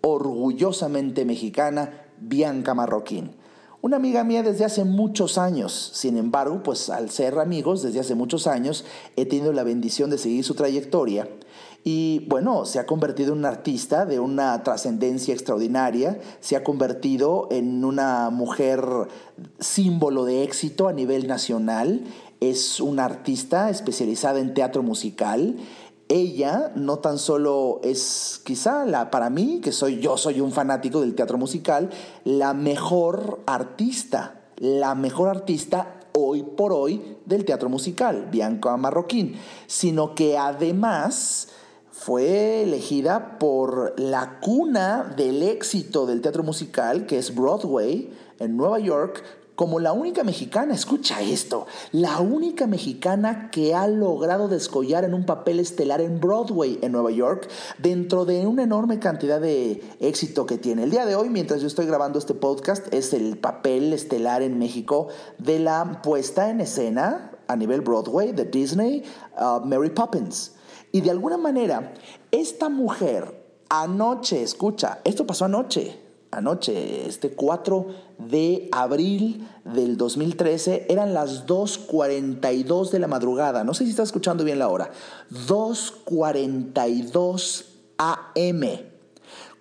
orgullosamente 0.05 1.25
mexicana, 1.25 2.05
Bianca 2.19 2.75
Marroquín. 2.75 3.31
Una 3.81 3.97
amiga 3.97 4.23
mía 4.23 4.43
desde 4.43 4.63
hace 4.65 4.83
muchos 4.83 5.39
años, 5.39 5.91
sin 5.93 6.17
embargo, 6.17 6.61
pues 6.63 6.91
al 6.91 7.09
ser 7.09 7.39
amigos 7.39 7.81
desde 7.81 7.99
hace 7.99 8.13
muchos 8.13 8.45
años, 8.45 8.85
he 9.15 9.25
tenido 9.25 9.51
la 9.51 9.63
bendición 9.63 10.11
de 10.11 10.19
seguir 10.19 10.43
su 10.43 10.53
trayectoria. 10.53 11.27
Y 11.83 12.25
bueno, 12.27 12.65
se 12.65 12.79
ha 12.79 12.85
convertido 12.85 13.33
en 13.33 13.39
una 13.39 13.49
artista 13.49 14.05
de 14.05 14.19
una 14.19 14.63
trascendencia 14.63 15.33
extraordinaria, 15.33 16.19
se 16.39 16.55
ha 16.55 16.63
convertido 16.63 17.47
en 17.51 17.83
una 17.83 18.29
mujer 18.31 18.83
símbolo 19.59 20.25
de 20.25 20.43
éxito 20.43 20.87
a 20.87 20.93
nivel 20.93 21.27
nacional, 21.27 22.03
es 22.39 22.79
una 22.79 23.05
artista 23.05 23.69
especializada 23.69 24.39
en 24.39 24.53
teatro 24.53 24.83
musical, 24.83 25.57
ella 26.07 26.71
no 26.75 26.99
tan 26.99 27.17
solo 27.17 27.79
es 27.83 28.41
quizá 28.43 28.85
la 28.85 29.09
para 29.09 29.29
mí 29.29 29.59
que 29.61 29.71
soy 29.71 29.99
yo 29.99 30.17
soy 30.17 30.39
un 30.39 30.51
fanático 30.51 31.01
del 31.01 31.15
teatro 31.15 31.37
musical 31.37 31.89
la 32.23 32.53
mejor 32.53 33.41
artista 33.47 34.41
la 34.57 34.93
mejor 34.93 35.29
artista 35.29 35.99
hoy 36.13 36.43
por 36.43 36.73
hoy 36.73 37.17
del 37.25 37.43
teatro 37.43 37.69
musical 37.69 38.27
Bianca 38.31 38.77
Marroquín 38.77 39.35
sino 39.65 40.13
que 40.13 40.37
además 40.37 41.49
fue 41.91 42.63
elegida 42.63 43.39
por 43.39 43.99
la 43.99 44.39
cuna 44.41 45.13
del 45.17 45.41
éxito 45.41 46.05
del 46.05 46.21
teatro 46.21 46.43
musical 46.43 47.07
que 47.07 47.17
es 47.17 47.33
Broadway 47.33 48.13
en 48.39 48.57
Nueva 48.57 48.79
York 48.79 49.23
como 49.55 49.79
la 49.79 49.93
única 49.93 50.23
mexicana, 50.23 50.73
escucha 50.73 51.21
esto, 51.21 51.65
la 51.91 52.19
única 52.19 52.67
mexicana 52.67 53.49
que 53.51 53.73
ha 53.73 53.87
logrado 53.87 54.47
descollar 54.47 55.05
en 55.05 55.13
un 55.13 55.25
papel 55.25 55.59
estelar 55.59 56.01
en 56.01 56.19
Broadway 56.19 56.77
en 56.81 56.91
Nueva 56.91 57.11
York, 57.11 57.47
dentro 57.77 58.25
de 58.25 58.45
una 58.45 58.63
enorme 58.63 58.99
cantidad 58.99 59.39
de 59.39 59.81
éxito 59.99 60.45
que 60.45 60.57
tiene. 60.57 60.83
El 60.83 60.91
día 60.91 61.05
de 61.05 61.15
hoy, 61.15 61.29
mientras 61.29 61.61
yo 61.61 61.67
estoy 61.67 61.85
grabando 61.85 62.19
este 62.19 62.33
podcast, 62.33 62.93
es 62.93 63.13
el 63.13 63.37
papel 63.37 63.93
estelar 63.93 64.41
en 64.41 64.59
México 64.59 65.07
de 65.37 65.59
la 65.59 66.01
puesta 66.01 66.49
en 66.49 66.61
escena 66.61 67.31
a 67.47 67.55
nivel 67.55 67.81
Broadway 67.81 68.31
de 68.33 68.45
Disney, 68.45 69.03
uh, 69.39 69.65
Mary 69.65 69.89
Poppins. 69.89 70.53
Y 70.91 71.01
de 71.01 71.11
alguna 71.11 71.37
manera, 71.37 71.93
esta 72.31 72.69
mujer 72.69 73.45
anoche, 73.69 74.41
escucha, 74.41 74.99
esto 75.03 75.25
pasó 75.25 75.45
anoche, 75.45 76.04
anoche, 76.35 77.07
este 77.07 77.31
4 77.31 77.87
de 78.17 78.67
abril 78.71 79.47
del 79.63 79.97
2013, 79.97 80.87
eran 80.89 81.13
las 81.13 81.45
2.42 81.47 82.89
de 82.91 82.99
la 82.99 83.07
madrugada. 83.07 83.63
No 83.63 83.73
sé 83.73 83.85
si 83.85 83.91
está 83.91 84.03
escuchando 84.03 84.43
bien 84.43 84.59
la 84.59 84.67
hora. 84.69 84.91
2.42 85.47 87.65
AM. 87.97 88.94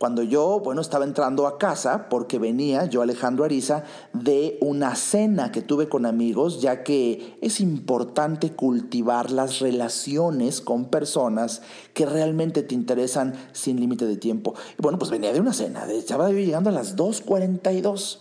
Cuando 0.05 0.23
yo, 0.23 0.61
bueno, 0.61 0.83
estaba 0.83 1.07
entrando 1.07 1.47
a 1.47 1.57
casa 1.57 2.11
porque 2.11 2.39
venía, 2.39 2.85
yo 2.85 3.01
Alejandro 3.01 3.43
Ariza, 3.43 3.85
de 4.13 4.59
una 4.61 4.97
cena 4.97 5.51
que 5.51 5.63
tuve 5.63 5.89
con 5.89 6.05
amigos, 6.05 6.61
ya 6.61 6.83
que 6.83 7.39
es 7.41 7.59
importante 7.59 8.53
cultivar 8.53 9.31
las 9.31 9.61
relaciones 9.61 10.61
con 10.61 10.91
personas 10.91 11.63
que 11.95 12.05
realmente 12.05 12.63
te 12.63 12.75
interesan 12.75 13.33
sin 13.53 13.81
límite 13.81 14.05
de 14.05 14.19
tiempo. 14.19 14.53
Y 14.79 14.83
bueno, 14.83 14.99
pues 14.99 15.11
venía 15.11 15.33
de 15.33 15.41
una 15.41 15.55
cena, 15.55 15.91
estaba 15.91 16.31
yo 16.31 16.37
llegando 16.37 16.69
a 16.69 16.75
las 16.75 16.99
2.42. 16.99 18.19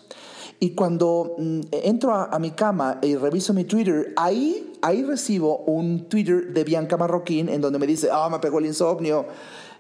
Y 0.62 0.76
cuando 0.76 1.36
mm, 1.38 1.60
entro 1.72 2.14
a, 2.14 2.40
mi 2.40 2.52
cama 2.52 3.00
y 3.02 3.18
reviso 3.18 3.54
mi 3.54 3.66
Twitter, 3.66 4.14
ahí, 4.16 4.72
ahí 4.82 5.04
recibo 5.04 5.58
un 5.66 6.08
Twitter 6.08 6.54
de 6.54 6.64
Bianca 6.64 6.96
Marroquín 6.96 7.50
en 7.50 7.60
donde 7.60 7.78
me 7.78 7.88
dice, 7.88 8.08
ah, 8.10 8.30
me 8.32 8.40
pegó 8.40 8.60
el 8.60 8.68
insomnio. 8.68 9.26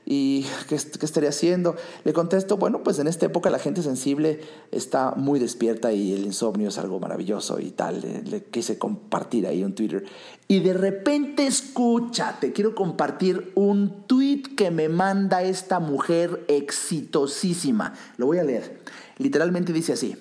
¿Y 0.05 0.45
qué, 0.67 0.77
qué, 0.77 1.05
estaría 1.05 1.29
haciendo? 1.29 1.75
Le 2.03 2.11
contesto, 2.11 2.57
bueno, 2.57 2.83
pues 2.83 2.99
en 2.99 3.07
esta 3.07 3.25
época 3.25 3.49
la 3.49 3.59
gente 3.59 3.81
sensible 3.81 4.41
está 4.71 5.11
muy 5.15 5.39
despierta 5.39 5.93
y 5.93 6.13
el 6.13 6.25
insomnio 6.25 6.69
es 6.69 6.77
algo 6.77 6.99
maravilloso 6.99 7.59
y 7.59 7.71
tal. 7.71 8.01
Le, 8.01 8.43
quise 8.43 8.77
compartir 8.77 9.47
ahí 9.47 9.63
un 9.63 9.75
Twitter. 9.75 10.03
Y 10.49 10.59
de 10.59 10.73
repente 10.73 11.47
escucha, 11.47 12.37
te 12.41 12.51
quiero 12.51 12.75
compartir 12.75 13.53
un 13.55 14.05
tweet 14.05 14.43
que 14.57 14.71
me 14.71 14.89
manda 14.89 15.41
esta 15.41 15.79
mujer 15.79 16.43
exitosísima. 16.49 17.93
Lo 18.17 18.25
voy 18.25 18.39
a 18.39 18.43
leer. 18.43 18.81
Literalmente 19.17 19.71
dice 19.71 19.93
así, 19.93 20.17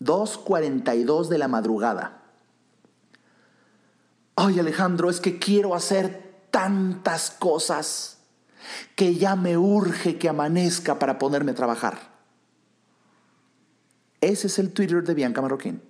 2.42 0.00 1.28
de 1.28 1.38
la 1.38 1.48
madrugada. 1.48 2.20
Ay 4.36 4.58
Alejandro, 4.58 5.08
es 5.08 5.20
que 5.20 5.38
quiero 5.38 5.74
hacer 5.74 6.48
tantas 6.50 7.30
cosas 7.30 8.18
que 8.94 9.14
ya 9.16 9.36
me 9.36 9.56
urge 9.56 10.18
que 10.18 10.28
amanezca 10.28 10.98
para 10.98 11.18
ponerme 11.18 11.52
a 11.52 11.54
trabajar. 11.54 11.98
Ese 14.20 14.46
es 14.46 14.58
el 14.58 14.72
Twitter 14.72 15.02
de 15.02 15.14
Bianca 15.14 15.42
Marroquín. 15.42 15.82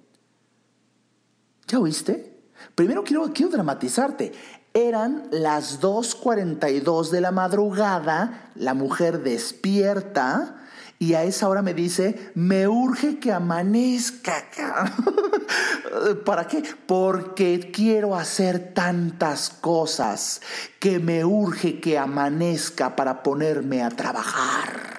¿Ya 1.69 1.79
oíste? 1.79 2.35
Primero 2.75 3.05
quiero, 3.05 3.33
quiero 3.33 3.53
dramatizarte. 3.53 4.33
Eran 4.73 5.29
las 5.31 5.81
2.42 5.81 7.11
de 7.11 7.21
la 7.21 7.31
madrugada, 7.31 8.51
la 8.57 8.75
mujer 8.75 9.23
despierta, 9.23 10.64
y 10.99 11.15
a 11.15 11.25
esa 11.25 11.49
hora 11.49 11.63
me 11.63 11.75
dice, 11.75 12.33
me 12.35 12.69
urge 12.69 13.19
que 13.19 13.33
amanezca. 13.33 14.45
¿Para 16.25 16.47
qué? 16.47 16.63
Porque 16.87 17.71
quiero 17.73 18.15
hacer 18.17 18.73
tantas 18.75 19.51
cosas 19.51 20.41
que 20.79 20.99
me 20.99 21.25
urge 21.25 21.81
que 21.81 21.99
amanezca 21.99 22.97
para 22.97 23.23
ponerme 23.23 23.83
a 23.83 23.91
trabajar. 23.91 24.94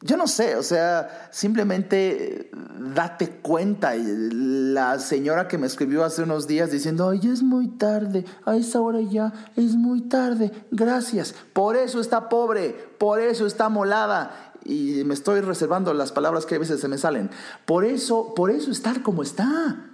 Yo 0.00 0.16
no 0.16 0.28
sé, 0.28 0.54
o 0.54 0.62
sea, 0.62 1.28
simplemente 1.32 2.52
date 2.94 3.40
cuenta. 3.42 3.94
La 3.96 5.00
señora 5.00 5.48
que 5.48 5.58
me 5.58 5.66
escribió 5.66 6.04
hace 6.04 6.22
unos 6.22 6.46
días 6.46 6.70
diciendo, 6.70 7.08
ay, 7.08 7.20
es 7.24 7.42
muy 7.42 7.66
tarde, 7.66 8.24
a 8.44 8.56
esa 8.56 8.80
hora 8.80 9.00
ya 9.00 9.32
es 9.56 9.74
muy 9.74 10.02
tarde, 10.02 10.52
gracias. 10.70 11.34
Por 11.52 11.76
eso 11.76 12.00
está 12.00 12.28
pobre, 12.28 12.76
por 12.98 13.18
eso 13.18 13.44
está 13.44 13.68
molada. 13.68 14.52
Y 14.64 15.02
me 15.04 15.14
estoy 15.14 15.40
reservando 15.40 15.92
las 15.94 16.12
palabras 16.12 16.46
que 16.46 16.54
a 16.54 16.58
veces 16.58 16.80
se 16.80 16.88
me 16.88 16.98
salen. 16.98 17.30
Por 17.64 17.84
eso, 17.84 18.34
por 18.34 18.50
eso 18.50 18.70
está 18.70 19.02
como 19.02 19.22
está. 19.22 19.84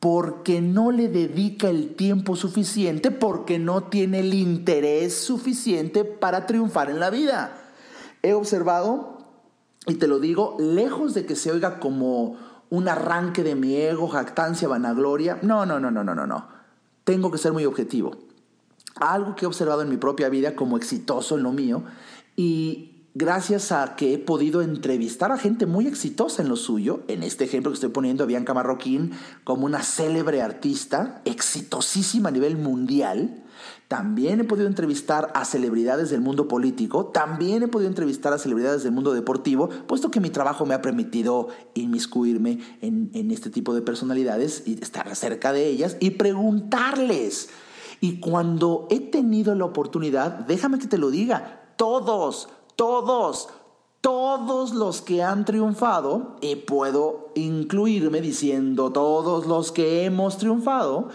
Porque 0.00 0.60
no 0.60 0.90
le 0.90 1.08
dedica 1.08 1.68
el 1.68 1.94
tiempo 1.94 2.36
suficiente, 2.36 3.10
porque 3.10 3.58
no 3.58 3.84
tiene 3.84 4.20
el 4.20 4.34
interés 4.34 5.14
suficiente 5.14 6.04
para 6.04 6.46
triunfar 6.46 6.90
en 6.90 6.98
la 6.98 7.10
vida. 7.10 7.52
He 8.22 8.32
observado 8.32 9.21
y 9.86 9.94
te 9.94 10.06
lo 10.06 10.20
digo, 10.20 10.56
lejos 10.60 11.14
de 11.14 11.26
que 11.26 11.34
se 11.34 11.50
oiga 11.50 11.80
como 11.80 12.36
un 12.70 12.88
arranque 12.88 13.42
de 13.42 13.54
mi 13.54 13.76
ego, 13.76 14.08
jactancia, 14.08 14.68
vanagloria. 14.68 15.38
No, 15.42 15.66
no, 15.66 15.80
no, 15.80 15.90
no, 15.90 16.04
no, 16.04 16.14
no, 16.14 16.26
no. 16.26 16.48
Tengo 17.04 17.30
que 17.30 17.38
ser 17.38 17.52
muy 17.52 17.64
objetivo. 17.66 18.12
Algo 18.96 19.34
que 19.34 19.44
he 19.44 19.48
observado 19.48 19.82
en 19.82 19.88
mi 19.88 19.96
propia 19.96 20.28
vida 20.28 20.54
como 20.54 20.76
exitoso 20.76 21.36
en 21.36 21.42
lo 21.42 21.52
mío 21.52 21.82
y 22.36 22.91
gracias 23.14 23.72
a 23.72 23.96
que 23.96 24.14
he 24.14 24.18
podido 24.18 24.62
entrevistar 24.62 25.32
a 25.32 25.38
gente 25.38 25.66
muy 25.66 25.86
exitosa 25.86 26.42
en 26.42 26.48
lo 26.48 26.56
suyo, 26.56 27.02
en 27.08 27.22
este 27.22 27.44
ejemplo 27.44 27.70
que 27.70 27.74
estoy 27.74 27.90
poniendo 27.90 28.24
a 28.24 28.26
Bianca 28.26 28.54
Marroquín 28.54 29.12
como 29.44 29.66
una 29.66 29.82
célebre 29.82 30.42
artista, 30.42 31.20
exitosísima 31.24 32.30
a 32.30 32.32
nivel 32.32 32.56
mundial, 32.56 33.42
también 33.88 34.40
he 34.40 34.44
podido 34.44 34.68
entrevistar 34.68 35.30
a 35.34 35.44
celebridades 35.44 36.08
del 36.08 36.22
mundo 36.22 36.48
político, 36.48 37.06
también 37.06 37.62
he 37.62 37.68
podido 37.68 37.90
entrevistar 37.90 38.32
a 38.32 38.38
celebridades 38.38 38.82
del 38.82 38.92
mundo 38.92 39.12
deportivo, 39.12 39.68
puesto 39.68 40.10
que 40.10 40.20
mi 40.20 40.30
trabajo 40.30 40.64
me 40.64 40.72
ha 40.72 40.80
permitido 40.80 41.48
inmiscuirme 41.74 42.58
en, 42.80 43.10
en 43.12 43.30
este 43.30 43.50
tipo 43.50 43.74
de 43.74 43.82
personalidades 43.82 44.62
y 44.64 44.82
estar 44.82 45.14
cerca 45.14 45.52
de 45.52 45.66
ellas 45.66 45.98
y 46.00 46.12
preguntarles. 46.12 47.50
Y 48.00 48.18
cuando 48.18 48.88
he 48.90 48.98
tenido 48.98 49.54
la 49.54 49.66
oportunidad, 49.66 50.38
déjame 50.46 50.78
que 50.78 50.88
te 50.88 50.98
lo 50.98 51.10
diga, 51.10 51.74
todos, 51.76 52.48
todos, 52.82 53.48
todos 54.00 54.74
los 54.74 55.02
que 55.02 55.22
han 55.22 55.44
triunfado, 55.44 56.34
y 56.40 56.56
puedo 56.56 57.30
incluirme 57.36 58.20
diciendo 58.20 58.90
todos 58.90 59.46
los 59.46 59.70
que 59.70 60.04
hemos 60.04 60.36
triunfado, 60.36 61.08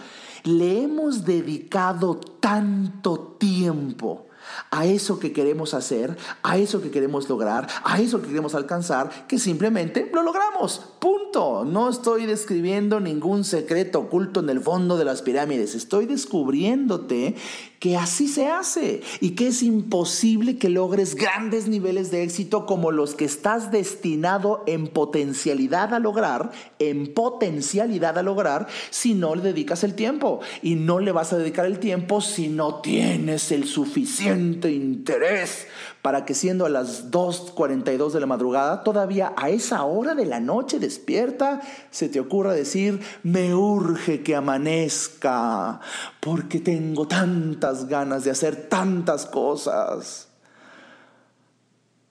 le 0.44 0.84
hemos 0.84 1.26
dedicado 1.26 2.18
tanto 2.40 3.36
tiempo 3.38 4.28
a 4.70 4.86
eso 4.86 5.18
que 5.18 5.34
queremos 5.34 5.74
hacer, 5.74 6.16
a 6.42 6.56
eso 6.56 6.80
que 6.80 6.90
queremos 6.90 7.28
lograr, 7.28 7.68
a 7.84 8.00
eso 8.00 8.22
que 8.22 8.28
queremos 8.28 8.54
alcanzar, 8.54 9.26
que 9.26 9.38
simplemente 9.38 10.10
lo 10.14 10.22
logramos. 10.22 10.80
Punto. 10.98 11.66
No 11.66 11.90
estoy 11.90 12.24
describiendo 12.24 13.00
ningún 13.00 13.44
secreto 13.44 14.00
oculto 14.00 14.40
en 14.40 14.48
el 14.48 14.60
fondo 14.60 14.96
de 14.96 15.04
las 15.04 15.20
pirámides. 15.20 15.74
Estoy 15.74 16.06
descubriéndote 16.06 17.36
que 17.78 17.96
así 17.96 18.28
se 18.28 18.48
hace 18.48 19.02
y 19.20 19.30
que 19.30 19.48
es 19.48 19.62
imposible 19.62 20.58
que 20.58 20.68
logres 20.68 21.14
grandes 21.14 21.68
niveles 21.68 22.10
de 22.10 22.22
éxito 22.22 22.66
como 22.66 22.90
los 22.90 23.14
que 23.14 23.24
estás 23.24 23.70
destinado 23.70 24.64
en 24.66 24.88
potencialidad 24.88 25.94
a 25.94 25.98
lograr, 25.98 26.50
en 26.78 27.12
potencialidad 27.14 28.18
a 28.18 28.22
lograr, 28.22 28.66
si 28.90 29.14
no 29.14 29.34
le 29.34 29.42
dedicas 29.42 29.84
el 29.84 29.94
tiempo. 29.94 30.40
Y 30.62 30.74
no 30.74 30.98
le 30.98 31.12
vas 31.12 31.32
a 31.32 31.38
dedicar 31.38 31.66
el 31.66 31.78
tiempo 31.78 32.20
si 32.20 32.48
no 32.48 32.76
tienes 32.80 33.52
el 33.52 33.66
suficiente 33.66 34.70
interés 34.70 35.66
para 36.02 36.24
que 36.24 36.34
siendo 36.34 36.64
a 36.64 36.68
las 36.68 37.10
2.42 37.10 38.12
de 38.12 38.20
la 38.20 38.26
madrugada, 38.26 38.84
todavía 38.84 39.34
a 39.36 39.50
esa 39.50 39.82
hora 39.84 40.14
de 40.14 40.26
la 40.26 40.40
noche 40.40 40.78
despierta, 40.78 41.60
se 41.90 42.08
te 42.08 42.20
ocurra 42.20 42.52
decir, 42.52 43.00
me 43.22 43.54
urge 43.54 44.22
que 44.22 44.36
amanezca, 44.36 45.80
porque 46.20 46.60
tengo 46.60 47.08
tantas 47.08 47.88
ganas 47.88 48.24
de 48.24 48.30
hacer 48.30 48.68
tantas 48.68 49.26
cosas. 49.26 50.28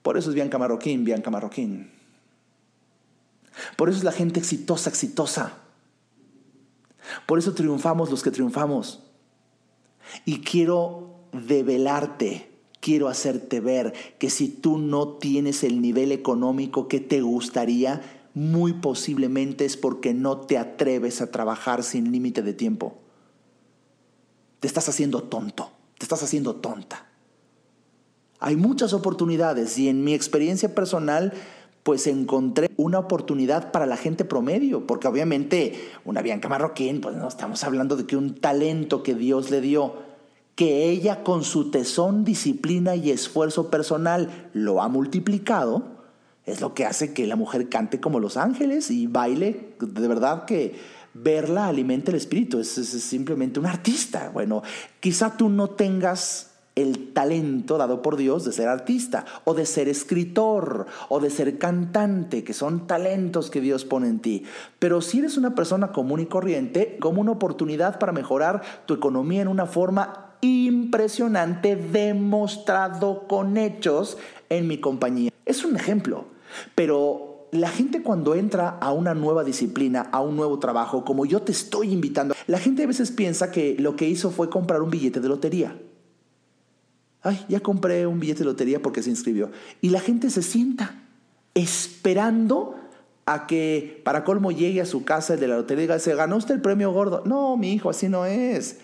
Por 0.02 0.16
eso 0.16 0.30
es 0.30 0.34
Bianca 0.34 0.58
Marroquín, 0.58 1.04
Bianca 1.04 1.30
Marroquín. 1.30 1.90
Por 3.76 3.88
eso 3.88 3.98
es 3.98 4.04
la 4.04 4.12
gente 4.12 4.38
exitosa, 4.38 4.90
exitosa. 4.90 5.52
Por 7.26 7.38
eso 7.38 7.54
triunfamos 7.54 8.10
los 8.10 8.22
que 8.22 8.30
triunfamos. 8.30 9.02
Y 10.24 10.40
quiero 10.40 11.16
develarte 11.32 12.47
quiero 12.80 13.08
hacerte 13.08 13.60
ver 13.60 13.92
que 14.18 14.30
si 14.30 14.48
tú 14.48 14.78
no 14.78 15.08
tienes 15.08 15.64
el 15.64 15.80
nivel 15.80 16.12
económico 16.12 16.88
que 16.88 17.00
te 17.00 17.20
gustaría, 17.20 18.02
muy 18.34 18.72
posiblemente 18.72 19.64
es 19.64 19.76
porque 19.76 20.14
no 20.14 20.38
te 20.38 20.58
atreves 20.58 21.20
a 21.20 21.30
trabajar 21.30 21.82
sin 21.82 22.12
límite 22.12 22.42
de 22.42 22.52
tiempo. 22.52 22.98
Te 24.60 24.68
estás 24.68 24.88
haciendo 24.88 25.22
tonto, 25.24 25.70
te 25.98 26.04
estás 26.04 26.22
haciendo 26.22 26.56
tonta. 26.56 27.06
Hay 28.40 28.56
muchas 28.56 28.92
oportunidades 28.92 29.76
y 29.78 29.88
en 29.88 30.04
mi 30.04 30.14
experiencia 30.14 30.74
personal 30.74 31.32
pues 31.82 32.06
encontré 32.06 32.70
una 32.76 32.98
oportunidad 32.98 33.72
para 33.72 33.86
la 33.86 33.96
gente 33.96 34.24
promedio, 34.24 34.86
porque 34.86 35.08
obviamente 35.08 35.90
una 36.04 36.20
Bianca 36.20 36.48
Marroquín, 36.48 37.00
pues 37.00 37.16
no 37.16 37.26
estamos 37.26 37.64
hablando 37.64 37.96
de 37.96 38.04
que 38.04 38.16
un 38.16 38.34
talento 38.34 39.02
que 39.02 39.14
Dios 39.14 39.50
le 39.50 39.60
dio, 39.60 40.07
que 40.58 40.90
ella 40.90 41.22
con 41.22 41.44
su 41.44 41.70
tesón, 41.70 42.24
disciplina 42.24 42.96
y 42.96 43.12
esfuerzo 43.12 43.70
personal 43.70 44.50
lo 44.54 44.82
ha 44.82 44.88
multiplicado, 44.88 45.84
es 46.46 46.60
lo 46.60 46.74
que 46.74 46.84
hace 46.84 47.12
que 47.12 47.28
la 47.28 47.36
mujer 47.36 47.68
cante 47.68 48.00
como 48.00 48.18
los 48.18 48.36
ángeles 48.36 48.90
y 48.90 49.06
baile. 49.06 49.76
De 49.78 50.08
verdad 50.08 50.46
que 50.46 50.74
verla 51.14 51.68
alimenta 51.68 52.10
el 52.10 52.16
espíritu, 52.16 52.58
es, 52.58 52.70
simplemente 52.70 53.60
un 53.60 53.66
artista. 53.66 54.30
Bueno, 54.34 54.64
quizá 54.98 55.36
tú 55.36 55.48
no 55.48 55.70
tengas 55.70 56.50
el 56.74 57.12
talento 57.12 57.78
dado 57.78 58.02
por 58.02 58.16
Dios 58.16 58.44
de 58.44 58.50
ser 58.50 58.66
artista 58.66 59.26
o 59.44 59.54
de 59.54 59.64
ser 59.64 59.88
escritor 59.88 60.86
o 61.08 61.20
de 61.20 61.30
ser 61.30 61.58
cantante, 61.58 62.42
que 62.42 62.52
son 62.52 62.88
talentos 62.88 63.48
que 63.50 63.60
Dios 63.60 63.84
pone 63.84 64.08
en 64.08 64.18
ti. 64.18 64.42
Pero 64.80 65.02
si 65.02 65.20
eres 65.20 65.36
una 65.36 65.54
persona 65.54 65.92
común 65.92 66.18
y 66.18 66.26
corriente, 66.26 66.96
como 66.98 67.20
una 67.20 67.30
oportunidad 67.30 68.00
para 68.00 68.10
mejorar 68.10 68.62
tu 68.86 68.94
economía 68.94 69.42
en 69.42 69.48
una 69.48 69.66
forma 69.66 70.24
impresionante 70.40 71.76
demostrado 71.76 73.26
con 73.26 73.56
hechos 73.56 74.18
en 74.48 74.66
mi 74.66 74.78
compañía. 74.78 75.30
Es 75.46 75.64
un 75.64 75.76
ejemplo, 75.76 76.26
pero 76.74 77.48
la 77.52 77.68
gente 77.68 78.02
cuando 78.02 78.34
entra 78.34 78.68
a 78.80 78.92
una 78.92 79.14
nueva 79.14 79.44
disciplina, 79.44 80.08
a 80.12 80.20
un 80.20 80.36
nuevo 80.36 80.58
trabajo, 80.58 81.04
como 81.04 81.24
yo 81.26 81.42
te 81.42 81.52
estoy 81.52 81.92
invitando, 81.92 82.34
la 82.46 82.58
gente 82.58 82.84
a 82.84 82.86
veces 82.86 83.10
piensa 83.10 83.50
que 83.50 83.76
lo 83.78 83.96
que 83.96 84.08
hizo 84.08 84.30
fue 84.30 84.50
comprar 84.50 84.82
un 84.82 84.90
billete 84.90 85.20
de 85.20 85.28
lotería. 85.28 85.76
Ay, 87.22 87.44
ya 87.48 87.60
compré 87.60 88.06
un 88.06 88.20
billete 88.20 88.40
de 88.40 88.46
lotería 88.46 88.80
porque 88.80 89.02
se 89.02 89.10
inscribió. 89.10 89.50
Y 89.80 89.90
la 89.90 90.00
gente 90.00 90.30
se 90.30 90.42
sienta 90.42 91.02
esperando 91.54 92.76
a 93.28 93.46
que 93.46 94.00
para 94.04 94.24
colmo 94.24 94.50
llegue 94.52 94.80
a 94.80 94.86
su 94.86 95.04
casa 95.04 95.34
el 95.34 95.40
de 95.40 95.48
la 95.48 95.56
lotería 95.56 95.82
y 95.82 95.86
diga, 95.86 95.98
¿se 95.98 96.14
ganó 96.14 96.36
usted 96.36 96.54
el 96.54 96.62
premio 96.62 96.92
gordo? 96.92 97.22
No, 97.26 97.58
mi 97.58 97.74
hijo, 97.74 97.90
así 97.90 98.08
no 98.08 98.24
es. 98.24 98.78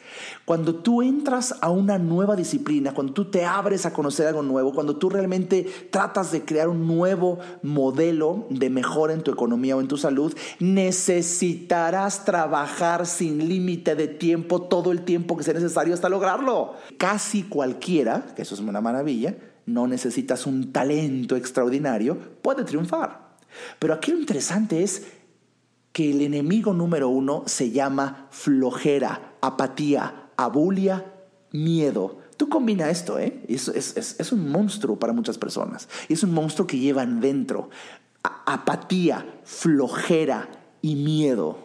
Cuando 0.45 0.75
tú 0.75 1.01
entras 1.01 1.55
a 1.63 1.71
una 1.71 1.97
nueva 1.97 2.37
disciplina, 2.37 2.93
cuando 2.93 3.15
tú 3.15 3.31
te 3.31 3.47
abres 3.47 3.87
a 3.87 3.95
conocer 3.95 4.27
algo 4.27 4.43
nuevo, 4.43 4.75
cuando 4.75 4.97
tú 4.97 5.09
realmente 5.09 5.67
tratas 5.91 6.31
de 6.31 6.45
crear 6.45 6.69
un 6.69 6.87
nuevo 6.87 7.39
modelo 7.63 8.47
de 8.51 8.69
mejora 8.69 9.15
en 9.15 9.23
tu 9.23 9.31
economía 9.31 9.77
o 9.77 9.81
en 9.81 9.89
tu 9.89 9.97
salud, 9.97 10.37
necesitarás 10.59 12.27
trabajar 12.27 13.07
sin 13.07 13.49
límite 13.49 13.95
de 13.95 14.09
tiempo 14.09 14.61
todo 14.61 14.93
el 14.93 15.07
tiempo 15.07 15.39
que 15.39 15.45
sea 15.45 15.55
necesario 15.55 15.95
hasta 15.95 16.11
lograrlo. 16.11 16.75
Casi 16.99 17.45
cualquiera, 17.45 18.27
que 18.37 18.43
eso 18.43 18.55
es 18.55 18.61
una 18.61 18.83
maravilla, 18.83 19.39
no 19.65 19.87
necesitas 19.87 20.47
un 20.47 20.71
talento 20.71 21.35
extraordinario, 21.35 22.19
puede 22.43 22.65
triunfar. 22.65 23.24
Pero 23.79 23.95
aquí 23.95 24.13
lo 24.13 24.19
interesante 24.19 24.83
es 24.83 25.07
que 25.93 26.11
el 26.11 26.23
enemigo 26.23 26.73
número 26.73 27.09
uno 27.09 27.45
se 27.47 27.71
llama 27.71 28.27
flojera, 28.31 29.37
apatía, 29.41 30.31
abulia, 30.37 31.13
miedo. 31.53 32.19
Tú 32.37 32.49
combina 32.49 32.91
esto, 32.91 33.19
¿eh? 33.19 33.45
Es, 33.49 33.69
es, 33.69 34.33
un 34.33 34.51
monstruo 34.51 34.99
para 34.99 35.13
muchas 35.13 35.39
personas. 35.39 35.89
Es 36.09 36.25
un 36.25 36.35
monstruo 36.35 36.67
que 36.67 36.79
llevan 36.79 37.21
dentro. 37.21 37.71
apatía, 38.23 39.25
flojera 39.45 40.49
y 40.83 40.97
miedo. 40.97 41.59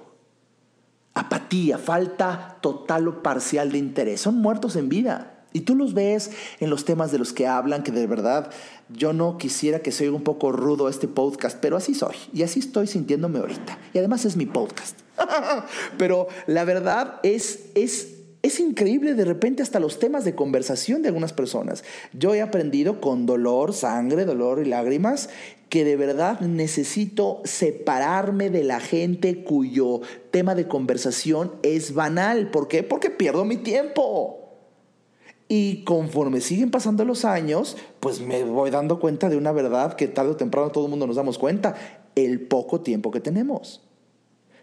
Apatía, 1.16 1.80
falta 1.80 2.60
total 2.62 3.08
o 3.08 3.24
parcial 3.24 3.72
de 3.72 3.80
interés. 3.80 4.22
Son 4.22 4.36
muertos 4.36 4.76
en 4.76 4.90
vida. 4.90 5.39
Y 5.52 5.62
tú 5.62 5.76
los 5.76 5.94
ves 5.94 6.32
en 6.60 6.70
los 6.70 6.86
temas 6.86 7.12
de 7.12 7.18
los 7.18 7.34
que 7.34 7.48
hablan, 7.48 7.84
que 7.84 7.92
de 7.92 8.06
verdad 8.06 8.52
yo 8.90 9.14
no 9.14 9.38
quisiera 9.38 9.80
que 9.80 9.92
se 9.92 10.06
oiga 10.06 10.16
un 10.16 10.24
poco 10.24 10.52
rudo 10.52 10.90
este 10.90 11.08
podcast, 11.08 11.58
pero 11.60 11.78
así 11.78 11.94
soy 11.94 12.16
y 12.34 12.44
así 12.44 12.60
estoy 12.60 12.88
sintiéndome 12.88 13.40
ahorita. 13.40 13.80
Y 13.94 13.98
además 13.98 14.26
es 14.26 14.36
mi 14.36 14.46
podcast. 14.46 15.00
pero 15.98 16.28
la 16.48 16.64
verdad 16.66 17.20
es, 17.24 17.66
es, 17.76 18.16
es 18.42 18.60
increíble 18.60 19.16
de 19.16 19.26
repente 19.26 19.64
hasta 19.64 19.80
los 19.80 20.00
temas 20.00 20.24
de 20.24 20.36
conversación 20.36 21.02
de 21.02 21.10
algunas 21.10 21.34
personas. 21.34 21.84
Yo 22.14 22.34
he 22.36 22.42
aprendido 22.42 23.02
con 23.02 23.26
dolor, 23.26 23.74
sangre, 23.74 24.26
dolor 24.26 24.60
y 24.60 24.66
lágrimas 24.66 25.30
que 25.70 25.86
de 25.86 25.96
verdad 25.96 26.40
necesito 26.42 27.42
separarme 27.44 28.50
de 28.50 28.64
la 28.64 28.80
gente 28.80 29.44
cuyo 29.44 30.02
tema 30.32 30.56
de 30.56 30.68
conversación 30.68 31.54
es 31.62 31.94
banal. 31.94 32.50
¿Por 32.50 32.68
qué? 32.68 32.82
Porque 32.82 33.10
pierdo 33.12 33.46
mi 33.46 33.58
tiempo. 33.58 34.39
Y 35.52 35.84
conforme 35.84 36.42
siguen 36.42 36.70
pasando 36.70 37.04
los 37.06 37.26
años, 37.26 37.76
pues 38.00 38.22
me 38.22 38.44
voy 38.44 38.70
dando 38.70 39.00
cuenta 39.00 39.30
de 39.30 39.36
una 39.36 39.52
verdad 39.52 39.96
que 39.96 40.08
tarde 40.08 40.30
o 40.30 40.36
temprano 40.36 40.70
todo 40.70 40.86
el 40.86 40.92
mundo 40.92 41.08
nos 41.08 41.16
damos 41.16 41.40
cuenta, 41.40 41.76
el 42.16 42.42
poco 42.42 42.82
tiempo 42.82 43.10
que 43.10 43.20
tenemos. 43.20 43.82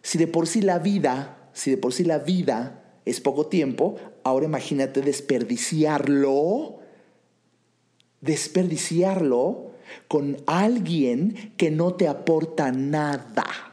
Si 0.03 0.17
de 0.17 0.29
por 0.29 0.47
sí 0.47 0.63
la 0.63 0.79
vida, 0.79 1.51
si 1.53 1.73
de 1.73 1.77
por 1.77 1.93
sí 1.93 2.05
la 2.05 2.21
vida 2.21 2.85
es 3.05 3.21
poco 3.21 3.47
tiempo, 3.47 3.97
ahora 4.23 4.47
imagínate 4.47 5.01
desperdiciarlo, 5.01 6.79
desperdiciarlo 8.21 9.73
con 10.07 10.37
alguien 10.47 11.53
que 11.57 11.73
no 11.73 11.95
te 11.95 12.07
aporta 12.07 12.71
nada. 12.71 13.66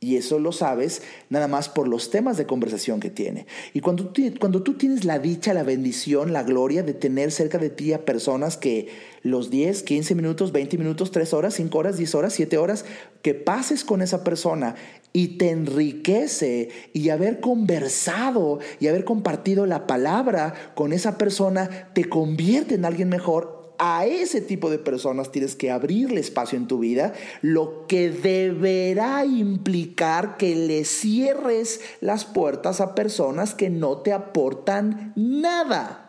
Y 0.00 0.14
eso 0.14 0.38
lo 0.38 0.52
sabes 0.52 1.02
nada 1.28 1.48
más 1.48 1.68
por 1.68 1.88
los 1.88 2.10
temas 2.10 2.36
de 2.36 2.46
conversación 2.46 3.00
que 3.00 3.10
tiene. 3.10 3.46
Y 3.74 3.80
cuando 3.80 4.12
cuando 4.38 4.62
tú 4.62 4.74
tienes 4.74 5.04
la 5.04 5.18
dicha, 5.18 5.54
la 5.54 5.64
bendición, 5.64 6.32
la 6.32 6.44
gloria 6.44 6.84
de 6.84 6.94
tener 6.94 7.32
cerca 7.32 7.58
de 7.58 7.68
ti 7.68 7.92
a 7.92 8.04
personas 8.04 8.56
que 8.56 8.88
los 9.22 9.50
10, 9.50 9.82
15 9.82 10.14
minutos, 10.14 10.52
20 10.52 10.78
minutos, 10.78 11.10
3 11.10 11.34
horas, 11.34 11.54
5 11.54 11.76
horas, 11.76 11.96
10 11.96 12.14
horas, 12.14 12.32
7 12.32 12.58
horas, 12.58 12.84
que 13.22 13.34
pases 13.34 13.82
con 13.82 14.00
esa 14.00 14.22
persona 14.22 14.76
y 15.12 15.38
te 15.38 15.50
enriquece 15.50 16.68
y 16.92 17.08
haber 17.08 17.40
conversado 17.40 18.60
y 18.78 18.86
haber 18.86 19.04
compartido 19.04 19.66
la 19.66 19.88
palabra 19.88 20.54
con 20.76 20.92
esa 20.92 21.18
persona 21.18 21.90
te 21.92 22.04
convierte 22.04 22.76
en 22.76 22.84
alguien 22.84 23.08
mejor 23.08 23.57
a 23.78 24.06
ese 24.06 24.40
tipo 24.40 24.70
de 24.70 24.78
personas 24.78 25.30
tienes 25.30 25.54
que 25.54 25.70
abrirle 25.70 26.20
espacio 26.20 26.58
en 26.58 26.66
tu 26.66 26.80
vida, 26.80 27.14
lo 27.42 27.86
que 27.86 28.10
deberá 28.10 29.24
implicar 29.24 30.36
que 30.36 30.54
le 30.54 30.84
cierres 30.84 31.80
las 32.00 32.24
puertas 32.24 32.80
a 32.80 32.94
personas 32.94 33.54
que 33.54 33.70
no 33.70 33.98
te 33.98 34.12
aportan 34.12 35.12
nada. 35.16 36.04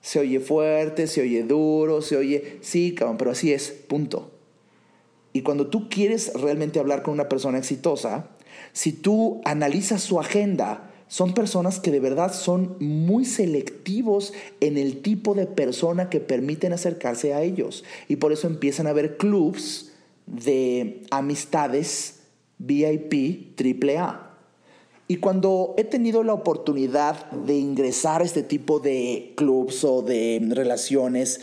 Se 0.00 0.18
oye 0.18 0.40
fuerte, 0.40 1.06
se 1.06 1.20
oye 1.20 1.42
duro, 1.42 2.00
se 2.00 2.16
oye, 2.16 2.58
sí, 2.62 2.94
cabrón, 2.94 3.18
pero 3.18 3.32
así 3.32 3.52
es, 3.52 3.70
punto. 3.70 4.30
Y 5.34 5.42
cuando 5.42 5.68
tú 5.68 5.90
quieres 5.90 6.32
realmente 6.34 6.80
hablar 6.80 7.02
con 7.02 7.12
una 7.12 7.28
persona 7.28 7.58
exitosa, 7.58 8.30
si 8.72 8.92
tú 8.92 9.42
analizas 9.44 10.02
su 10.02 10.18
agenda, 10.18 10.87
son 11.08 11.34
personas 11.34 11.80
que 11.80 11.90
de 11.90 12.00
verdad 12.00 12.32
son 12.32 12.76
muy 12.80 13.24
selectivos 13.24 14.32
en 14.60 14.76
el 14.76 15.00
tipo 15.02 15.34
de 15.34 15.46
persona 15.46 16.10
que 16.10 16.20
permiten 16.20 16.72
acercarse 16.72 17.34
a 17.34 17.42
ellos. 17.42 17.84
Y 18.08 18.16
por 18.16 18.32
eso 18.32 18.46
empiezan 18.46 18.86
a 18.86 18.90
haber 18.90 19.16
clubs 19.16 19.92
de 20.26 21.02
amistades 21.10 22.20
VIP 22.58 23.58
AAA. 23.58 24.28
Y 25.10 25.16
cuando 25.16 25.74
he 25.78 25.84
tenido 25.84 26.22
la 26.22 26.34
oportunidad 26.34 27.30
de 27.30 27.56
ingresar 27.56 28.20
a 28.20 28.24
este 28.24 28.42
tipo 28.42 28.78
de 28.78 29.32
clubs 29.36 29.82
o 29.84 30.02
de 30.02 30.46
relaciones, 30.50 31.40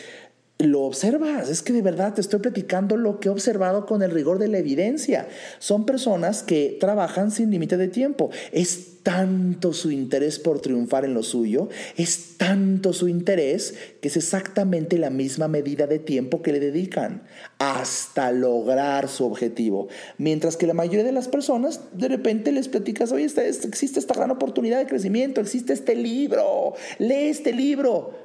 lo 0.58 0.84
observas, 0.84 1.50
es 1.50 1.62
que 1.62 1.74
de 1.74 1.82
verdad 1.82 2.14
te 2.14 2.22
estoy 2.22 2.40
platicando 2.40 2.96
lo 2.96 3.20
que 3.20 3.28
he 3.28 3.32
observado 3.32 3.86
con 3.86 4.02
el 4.02 4.12
rigor 4.12 4.40
de 4.40 4.48
la 4.48 4.58
evidencia. 4.58 5.28
Son 5.60 5.86
personas 5.86 6.44
que 6.44 6.78
trabajan 6.80 7.30
sin 7.30 7.52
límite 7.52 7.76
de 7.76 7.90
tiempo. 7.90 8.30
Es 8.54 8.96
tanto 9.04 9.74
su 9.74 9.92
interés 9.92 10.40
por 10.40 10.62
triunfar 10.62 11.06
en 11.06 11.14
lo 11.14 11.22
suyo, 11.22 11.70
es 11.96 12.38
tanto 12.38 12.92
su 12.92 13.08
interés 13.08 13.76
que 14.02 14.08
es 14.08 14.18
exactamente 14.18 14.98
la 14.98 15.12
misma 15.12 15.48
medida 15.48 15.86
de 15.86 16.00
tiempo 16.00 16.42
que 16.42 16.52
le 16.52 16.60
dedican 16.60 17.22
hasta 17.60 18.32
lograr 18.32 19.08
su 19.08 19.26
objetivo. 19.26 19.90
Mientras 20.18 20.58
que 20.58 20.66
la 20.66 20.74
mayoría 20.74 21.04
de 21.04 21.12
las 21.12 21.28
personas 21.28 21.82
de 21.94 22.08
repente 22.08 22.52
les 22.52 22.68
platicas, 22.68 23.12
oye, 23.12 23.26
existe 23.26 24.00
esta 24.00 24.16
gran 24.16 24.32
oportunidad 24.32 24.80
de 24.80 24.88
crecimiento, 24.88 25.40
existe 25.40 25.74
este 25.74 25.96
libro, 25.96 26.74
lee 26.98 27.28
este 27.28 27.54
libro 27.54 28.25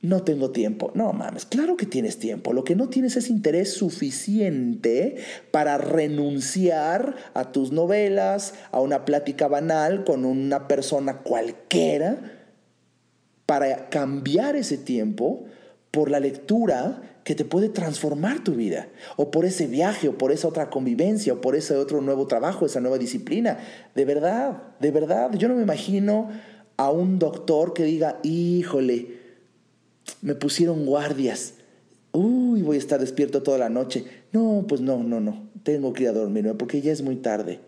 no 0.00 0.22
tengo 0.22 0.50
tiempo. 0.50 0.92
No 0.94 1.12
mames, 1.12 1.44
claro 1.44 1.76
que 1.76 1.86
tienes 1.86 2.18
tiempo. 2.18 2.52
Lo 2.52 2.64
que 2.64 2.76
no 2.76 2.88
tienes 2.88 3.16
es 3.16 3.30
interés 3.30 3.72
suficiente 3.72 5.16
para 5.50 5.78
renunciar 5.78 7.16
a 7.34 7.50
tus 7.52 7.72
novelas, 7.72 8.54
a 8.70 8.80
una 8.80 9.04
plática 9.04 9.48
banal 9.48 10.04
con 10.04 10.24
una 10.24 10.68
persona 10.68 11.18
cualquiera, 11.18 12.34
para 13.46 13.88
cambiar 13.88 14.56
ese 14.56 14.76
tiempo 14.76 15.46
por 15.90 16.10
la 16.10 16.20
lectura 16.20 17.02
que 17.24 17.34
te 17.34 17.44
puede 17.44 17.68
transformar 17.68 18.42
tu 18.44 18.54
vida, 18.54 18.88
o 19.16 19.30
por 19.30 19.44
ese 19.44 19.66
viaje, 19.66 20.08
o 20.08 20.16
por 20.16 20.32
esa 20.32 20.48
otra 20.48 20.70
convivencia, 20.70 21.34
o 21.34 21.40
por 21.40 21.56
ese 21.56 21.74
otro 21.76 22.00
nuevo 22.00 22.26
trabajo, 22.26 22.64
esa 22.64 22.80
nueva 22.80 22.98
disciplina. 22.98 23.58
De 23.94 24.04
verdad, 24.04 24.62
de 24.80 24.90
verdad, 24.90 25.32
yo 25.34 25.48
no 25.48 25.56
me 25.56 25.62
imagino 25.62 26.30
a 26.76 26.90
un 26.90 27.18
doctor 27.18 27.74
que 27.74 27.84
diga, 27.84 28.18
híjole, 28.22 29.17
me 30.22 30.34
pusieron 30.34 30.86
guardias. 30.86 31.54
Uy, 32.12 32.62
voy 32.62 32.76
a 32.76 32.78
estar 32.78 33.00
despierto 33.00 33.42
toda 33.42 33.58
la 33.58 33.68
noche. 33.68 34.04
No, 34.32 34.64
pues 34.68 34.80
no, 34.80 35.02
no, 35.02 35.20
no. 35.20 35.48
Tengo 35.62 35.92
que 35.92 36.04
ir 36.04 36.08
a 36.08 36.12
dormir 36.12 36.54
porque 36.58 36.80
ya 36.80 36.92
es 36.92 37.02
muy 37.02 37.16
tarde. 37.16 37.60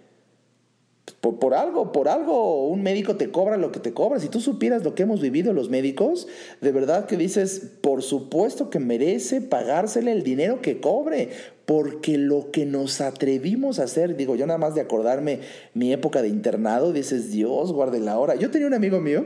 Por, 1.20 1.38
por, 1.38 1.54
algo, 1.54 1.92
por 1.92 2.08
algo, 2.08 2.66
un 2.68 2.82
médico 2.82 3.16
te 3.16 3.30
cobra 3.30 3.56
lo 3.56 3.72
que 3.72 3.80
te 3.80 3.92
cobra. 3.92 4.20
Si 4.20 4.28
tú 4.28 4.40
supieras 4.40 4.84
lo 4.84 4.94
que 4.94 5.02
hemos 5.02 5.20
vivido 5.20 5.52
los 5.52 5.70
médicos, 5.70 6.28
de 6.60 6.72
verdad 6.72 7.06
que 7.06 7.16
dices, 7.16 7.70
por 7.80 8.02
supuesto 8.02 8.70
que 8.70 8.78
merece 8.78 9.40
pagársele 9.40 10.12
el 10.12 10.22
dinero 10.22 10.60
que 10.60 10.80
cobre, 10.80 11.30
porque 11.70 12.18
lo 12.18 12.50
que 12.50 12.66
nos 12.66 13.00
atrevimos 13.00 13.78
a 13.78 13.84
hacer, 13.84 14.16
digo, 14.16 14.34
yo 14.34 14.44
nada 14.44 14.58
más 14.58 14.74
de 14.74 14.80
acordarme 14.80 15.38
mi 15.72 15.92
época 15.92 16.20
de 16.20 16.26
internado, 16.26 16.92
dices, 16.92 17.30
Dios, 17.30 17.72
guarde 17.72 18.00
la 18.00 18.18
hora. 18.18 18.34
Yo 18.34 18.50
tenía 18.50 18.66
un 18.66 18.74
amigo 18.74 18.98
mío 19.00 19.24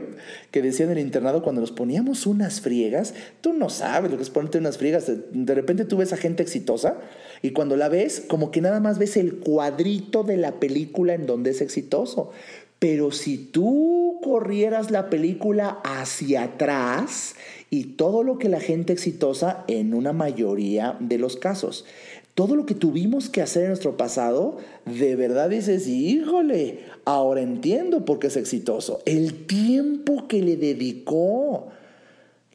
que 0.51 0.61
decía 0.61 0.85
en 0.85 0.91
el 0.91 0.99
internado, 0.99 1.41
cuando 1.41 1.61
nos 1.61 1.71
poníamos 1.71 2.27
unas 2.27 2.61
friegas, 2.61 3.15
tú 3.41 3.53
no 3.53 3.69
sabes 3.69 4.11
lo 4.11 4.17
que 4.17 4.23
es 4.23 4.29
ponerte 4.29 4.59
unas 4.59 4.77
friegas, 4.77 5.11
de 5.31 5.55
repente 5.55 5.85
tú 5.85 5.97
ves 5.97 6.13
a 6.13 6.17
gente 6.17 6.43
exitosa 6.43 6.97
y 7.45 7.51
cuando 7.51 7.75
la 7.75 7.89
ves, 7.89 8.23
como 8.27 8.49
que 8.49 8.59
nada 8.59 8.79
más 8.79 8.97
ves 8.97 9.17
el 9.17 9.35
cuadrito 9.35 10.23
de 10.23 10.35
la 10.35 10.53
película 10.59 11.13
en 11.13 11.27
donde 11.27 11.51
es 11.51 11.61
exitoso. 11.61 12.31
Pero 12.79 13.11
si 13.11 13.37
tú 13.37 14.19
corrieras 14.23 14.89
la 14.89 15.11
película 15.11 15.79
hacia 15.83 16.41
atrás 16.41 17.35
y 17.69 17.83
todo 17.97 18.23
lo 18.23 18.39
que 18.39 18.49
la 18.49 18.59
gente 18.59 18.93
exitosa 18.93 19.63
en 19.67 19.93
una 19.93 20.11
mayoría 20.11 20.97
de 20.99 21.19
los 21.19 21.37
casos, 21.37 21.85
todo 22.33 22.55
lo 22.55 22.65
que 22.65 22.73
tuvimos 22.73 23.29
que 23.29 23.43
hacer 23.43 23.65
en 23.65 23.69
nuestro 23.69 23.95
pasado, 23.95 24.57
de 24.85 25.15
verdad 25.15 25.47
dices, 25.47 25.87
híjole, 25.87 26.79
ahora 27.05 27.41
entiendo 27.41 28.05
por 28.05 28.17
qué 28.17 28.25
es 28.25 28.37
exitoso. 28.37 29.03
El 29.05 29.45
tiempo 29.45 30.27
que 30.27 30.41
le 30.41 30.57
dedicó. 30.57 31.67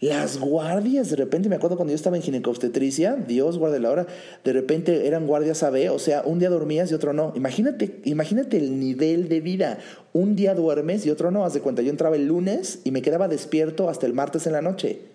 Las 0.00 0.38
guardias, 0.38 1.10
de 1.10 1.16
repente 1.16 1.50
me 1.50 1.56
acuerdo 1.56 1.76
cuando 1.76 1.90
yo 1.90 1.96
estaba 1.96 2.16
en 2.16 2.22
ginecobstetricia, 2.22 3.16
Dios 3.16 3.58
guarde 3.58 3.80
la 3.80 3.90
hora, 3.90 4.06
de 4.42 4.52
repente 4.54 5.06
eran 5.06 5.26
guardias 5.26 5.62
AB, 5.62 5.92
o 5.92 5.98
sea, 5.98 6.22
un 6.24 6.38
día 6.38 6.48
dormías 6.48 6.90
y 6.90 6.94
otro 6.94 7.12
no. 7.12 7.34
Imagínate, 7.36 8.00
imagínate 8.04 8.56
el 8.56 8.80
nivel 8.80 9.28
de 9.28 9.42
vida. 9.42 9.78
Un 10.14 10.36
día 10.36 10.54
duermes 10.54 11.04
y 11.04 11.10
otro 11.10 11.30
no. 11.30 11.44
Haz 11.44 11.52
de 11.52 11.60
cuenta, 11.60 11.82
yo 11.82 11.90
entraba 11.90 12.16
el 12.16 12.26
lunes 12.26 12.80
y 12.84 12.92
me 12.92 13.02
quedaba 13.02 13.28
despierto 13.28 13.90
hasta 13.90 14.06
el 14.06 14.14
martes 14.14 14.46
en 14.46 14.54
la 14.54 14.62
noche 14.62 15.09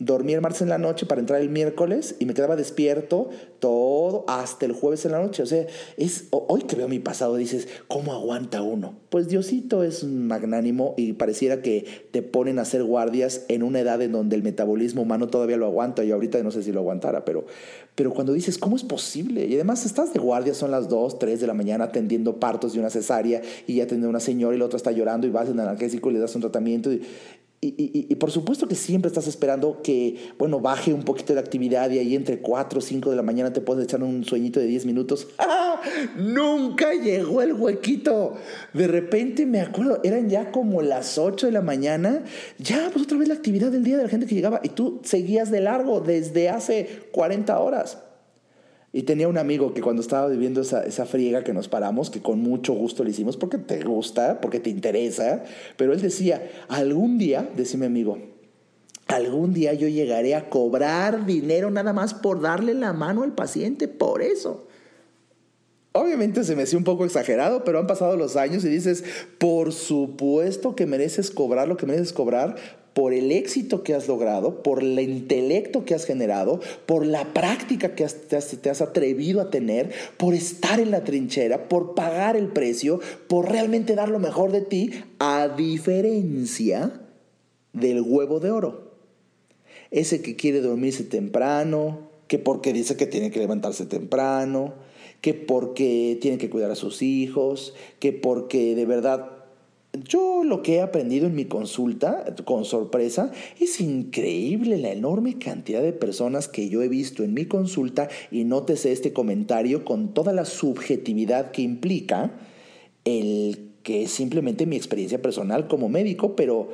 dormí 0.00 0.32
el 0.32 0.40
martes 0.40 0.60
en 0.60 0.68
la 0.68 0.78
noche 0.78 1.06
para 1.06 1.20
entrar 1.20 1.40
el 1.40 1.50
miércoles 1.50 2.16
y 2.18 2.26
me 2.26 2.34
quedaba 2.34 2.56
despierto 2.56 3.30
todo 3.60 4.24
hasta 4.26 4.66
el 4.66 4.72
jueves 4.72 5.04
en 5.06 5.12
la 5.12 5.22
noche. 5.22 5.42
O 5.42 5.46
sea, 5.46 5.66
es 5.96 6.26
hoy 6.30 6.62
que 6.62 6.76
veo 6.76 6.88
mi 6.88 6.98
pasado 6.98 7.36
dices, 7.36 7.68
¿cómo 7.86 8.12
aguanta 8.12 8.62
uno? 8.62 8.96
Pues 9.08 9.28
Diosito 9.28 9.84
es 9.84 10.04
magnánimo 10.04 10.94
y 10.96 11.12
pareciera 11.12 11.62
que 11.62 11.86
te 12.10 12.22
ponen 12.22 12.58
a 12.58 12.62
hacer 12.62 12.82
guardias 12.82 13.44
en 13.48 13.62
una 13.62 13.80
edad 13.80 14.02
en 14.02 14.12
donde 14.12 14.34
el 14.34 14.42
metabolismo 14.42 15.02
humano 15.02 15.28
todavía 15.28 15.56
lo 15.56 15.66
aguanta. 15.66 16.04
y 16.04 16.10
ahorita 16.10 16.42
no 16.42 16.50
sé 16.50 16.62
si 16.62 16.72
lo 16.72 16.80
aguantara, 16.80 17.24
pero, 17.24 17.46
pero 17.94 18.12
cuando 18.12 18.32
dices, 18.32 18.58
¿cómo 18.58 18.74
es 18.74 18.82
posible? 18.82 19.46
Y 19.46 19.54
además 19.54 19.86
estás 19.86 20.12
de 20.12 20.18
guardia, 20.18 20.54
son 20.54 20.72
las 20.72 20.88
2, 20.88 21.20
3 21.20 21.40
de 21.40 21.46
la 21.46 21.54
mañana 21.54 21.84
atendiendo 21.84 22.40
partos 22.40 22.72
de 22.72 22.80
una 22.80 22.90
cesárea 22.90 23.40
y 23.66 23.76
ya 23.76 23.84
atendiendo 23.84 24.08
a 24.08 24.10
una 24.10 24.20
señora 24.20 24.56
y 24.56 24.58
la 24.58 24.64
otra 24.64 24.76
está 24.76 24.90
llorando 24.90 25.26
y 25.26 25.30
vas 25.30 25.48
en 25.48 25.60
analgésico 25.60 26.10
y 26.10 26.14
le 26.14 26.18
das 26.18 26.34
un 26.34 26.40
tratamiento. 26.40 26.90
Y, 27.66 28.14
por 28.16 28.30
supuesto 28.30 28.68
que 28.68 28.74
siempre 28.74 29.08
estás 29.08 29.26
esperando 29.26 29.80
que, 29.82 30.32
bueno, 30.38 30.60
baje 30.60 30.92
un 30.92 31.02
poquito 31.02 31.34
de 31.34 31.40
actividad 31.40 31.90
y 31.90 31.98
ahí 31.98 32.14
entre 32.14 32.40
4 32.40 32.78
o 32.78 32.82
5 32.82 33.10
de 33.10 33.16
la 33.16 33.22
mañana 33.22 33.52
te 33.52 33.60
puedes 33.60 33.84
echar 33.84 34.02
un 34.02 34.24
sueñito 34.24 34.60
de 34.60 34.66
10 34.66 34.86
minutos. 34.86 35.28
¡Ah! 35.38 35.80
Nunca 36.16 36.92
llegó 36.94 37.42
el 37.42 37.52
huequito. 37.52 38.34
De 38.72 38.86
repente 38.86 39.46
me 39.46 39.60
acuerdo, 39.60 40.00
eran 40.02 40.28
ya 40.28 40.50
como 40.50 40.82
las 40.82 41.18
8 41.18 41.46
de 41.46 41.52
la 41.52 41.62
mañana. 41.62 42.24
Ya, 42.58 42.90
pues 42.92 43.04
otra 43.04 43.18
vez 43.18 43.28
la 43.28 43.34
actividad 43.34 43.70
del 43.70 43.84
día 43.84 43.96
de 43.96 44.04
la 44.04 44.08
gente 44.08 44.26
que 44.26 44.34
llegaba 44.34 44.60
y 44.62 44.70
tú 44.70 45.00
seguías 45.04 45.50
de 45.50 45.60
largo 45.60 46.00
desde 46.00 46.48
hace 46.48 47.08
40 47.12 47.58
horas. 47.58 47.98
Y 48.94 49.02
tenía 49.02 49.26
un 49.26 49.38
amigo 49.38 49.74
que 49.74 49.80
cuando 49.80 50.00
estaba 50.00 50.28
viviendo 50.28 50.60
esa, 50.60 50.84
esa 50.84 51.04
friega 51.04 51.42
que 51.42 51.52
nos 51.52 51.66
paramos, 51.66 52.10
que 52.10 52.22
con 52.22 52.38
mucho 52.38 52.74
gusto 52.74 53.02
le 53.02 53.10
hicimos 53.10 53.36
porque 53.36 53.58
te 53.58 53.82
gusta, 53.82 54.40
porque 54.40 54.60
te 54.60 54.70
interesa, 54.70 55.42
pero 55.76 55.92
él 55.92 56.00
decía, 56.00 56.48
algún 56.68 57.18
día, 57.18 57.50
decía 57.56 57.80
mi 57.80 57.86
amigo, 57.86 58.18
algún 59.08 59.52
día 59.52 59.74
yo 59.74 59.88
llegaré 59.88 60.36
a 60.36 60.48
cobrar 60.48 61.26
dinero 61.26 61.72
nada 61.72 61.92
más 61.92 62.14
por 62.14 62.40
darle 62.40 62.72
la 62.72 62.92
mano 62.92 63.24
al 63.24 63.34
paciente, 63.34 63.88
por 63.88 64.22
eso. 64.22 64.68
Obviamente 65.90 66.44
se 66.44 66.54
me 66.54 66.62
hacía 66.62 66.78
un 66.78 66.84
poco 66.84 67.04
exagerado, 67.04 67.64
pero 67.64 67.80
han 67.80 67.88
pasado 67.88 68.16
los 68.16 68.36
años 68.36 68.64
y 68.64 68.68
dices, 68.68 69.02
por 69.38 69.72
supuesto 69.72 70.76
que 70.76 70.86
mereces 70.86 71.32
cobrar 71.32 71.66
lo 71.66 71.76
que 71.76 71.86
mereces 71.86 72.12
cobrar 72.12 72.83
por 72.94 73.12
el 73.12 73.32
éxito 73.32 73.82
que 73.82 73.92
has 73.92 74.06
logrado, 74.06 74.62
por 74.62 74.82
el 74.82 74.98
intelecto 75.00 75.84
que 75.84 75.94
has 75.94 76.06
generado, 76.06 76.60
por 76.86 77.04
la 77.04 77.34
práctica 77.34 77.94
que 77.96 78.06
te, 78.06 78.36
has, 78.70 78.80
atrevido 78.80 79.40
a 79.40 79.50
tener, 79.50 79.90
por 80.16 80.32
estar 80.32 80.78
en 80.78 80.92
la 80.92 81.02
trinchera, 81.02 81.68
por 81.68 81.94
pagar 81.94 82.36
el 82.36 82.48
precio, 82.48 83.00
por 83.26 83.50
realmente 83.50 83.96
dar 83.96 84.08
lo 84.08 84.20
mejor 84.20 84.52
de 84.52 84.60
ti, 84.60 84.92
a 85.18 85.48
diferencia 85.48 87.02
del 87.72 88.00
huevo 88.00 88.38
de 88.38 88.52
oro. 88.52 88.92
Ese 89.90 90.22
que 90.22 90.36
quiere 90.36 90.60
dormirse 90.60 91.02
temprano, 91.02 92.10
que 92.28 92.38
porque 92.38 92.72
dice 92.72 92.96
que 92.96 93.06
tiene 93.06 93.32
que 93.32 93.40
levantarse 93.40 93.86
temprano, 93.86 94.74
que 95.20 95.34
porque 95.34 96.16
tiene 96.20 96.38
que 96.38 96.50
cuidar 96.50 96.70
a 96.70 96.76
sus 96.76 97.02
hijos, 97.02 97.74
que 97.98 98.12
porque 98.12 98.76
de 98.76 98.86
verdad 98.86 99.33
yo 100.02 100.42
lo 100.44 100.62
que 100.62 100.76
he 100.76 100.80
aprendido 100.80 101.26
en 101.26 101.34
mi 101.34 101.44
consulta, 101.44 102.24
con 102.44 102.64
sorpresa, 102.64 103.30
es 103.60 103.80
increíble 103.80 104.78
la 104.78 104.90
enorme 104.90 105.38
cantidad 105.38 105.82
de 105.82 105.92
personas 105.92 106.48
que 106.48 106.68
yo 106.68 106.82
he 106.82 106.88
visto 106.88 107.22
en 107.22 107.34
mi 107.34 107.46
consulta 107.46 108.08
y 108.30 108.44
nótese 108.44 108.92
este 108.92 109.12
comentario 109.12 109.84
con 109.84 110.12
toda 110.12 110.32
la 110.32 110.44
subjetividad 110.44 111.52
que 111.52 111.62
implica 111.62 112.32
el 113.04 113.70
que 113.82 114.04
es 114.04 114.10
simplemente 114.10 114.66
mi 114.66 114.76
experiencia 114.76 115.20
personal 115.22 115.68
como 115.68 115.88
médico, 115.88 116.34
pero 116.34 116.70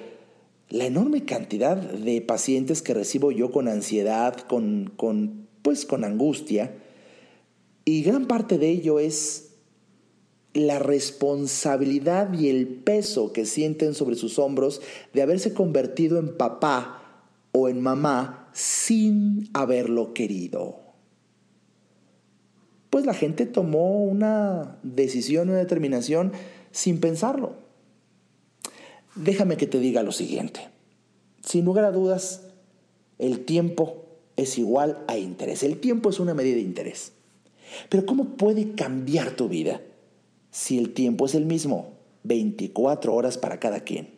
la 0.71 0.87
enorme 0.87 1.25
cantidad 1.25 1.77
de 1.77 2.23
pacientes 2.23 2.81
que 2.81 2.95
recibo 2.95 3.33
yo 3.33 3.51
con 3.51 3.67
ansiedad, 3.69 4.37
con, 4.37 4.93
con 4.97 5.49
pues 5.63 5.85
con 5.85 6.05
angustia, 6.05 6.73
y 7.85 8.03
gran 8.03 8.27
parte 8.27 8.57
de 8.57 8.71
ello 8.71 9.01
es 9.01 9.50
la 10.53 10.79
responsabilidad 10.79 12.33
y 12.33 12.49
el 12.49 12.67
peso 12.67 13.33
que 13.33 13.47
sienten 13.47 13.95
sobre 13.95 14.17
sus 14.17 14.39
hombros 14.39 14.81
de 15.13 15.23
haberse 15.23 15.55
convertido 15.55 16.19
en 16.19 16.37
papá 16.37 17.23
o 17.53 17.69
en 17.69 17.81
mamá 17.81 18.49
sin 18.53 19.49
haberlo 19.53 20.13
querido. 20.13 20.81
Pues 22.91 23.07
la 23.07 23.15
gente 23.15 23.47
tomó 23.47 24.03
una 24.03 24.79
decisión, 24.83 25.49
una 25.49 25.59
determinación 25.59 26.33
sin 26.73 26.99
pensarlo. 26.99 27.55
Déjame 29.15 29.57
que 29.57 29.67
te 29.67 29.79
diga 29.79 30.03
lo 30.03 30.13
siguiente. 30.13 30.69
Sin 31.45 31.65
lugar 31.65 31.85
a 31.85 31.93
dudas, 31.93 32.43
el 33.19 33.45
tiempo 33.45 34.05
es 34.37 34.59
igual 34.59 35.05
a 35.07 35.17
interés. 35.17 35.63
El 35.63 35.79
tiempo 35.79 36.11
es 36.11 36.19
una 36.19 36.35
medida 36.35 36.57
de 36.57 36.63
interés. 36.63 37.13
Pero 37.89 38.07
¿cómo 38.07 38.37
puede 38.37 38.73
cambiar 38.73 39.33
tu 39.37 39.49
vida? 39.49 39.81
Si 40.51 40.79
el 40.79 40.93
tiempo 40.93 41.27
es 41.27 41.35
el 41.35 41.47
mismo, 41.47 41.95
24 42.25 43.15
horas 43.15 43.39
para 43.39 43.61
cada 43.61 43.81
quien. 43.81 44.11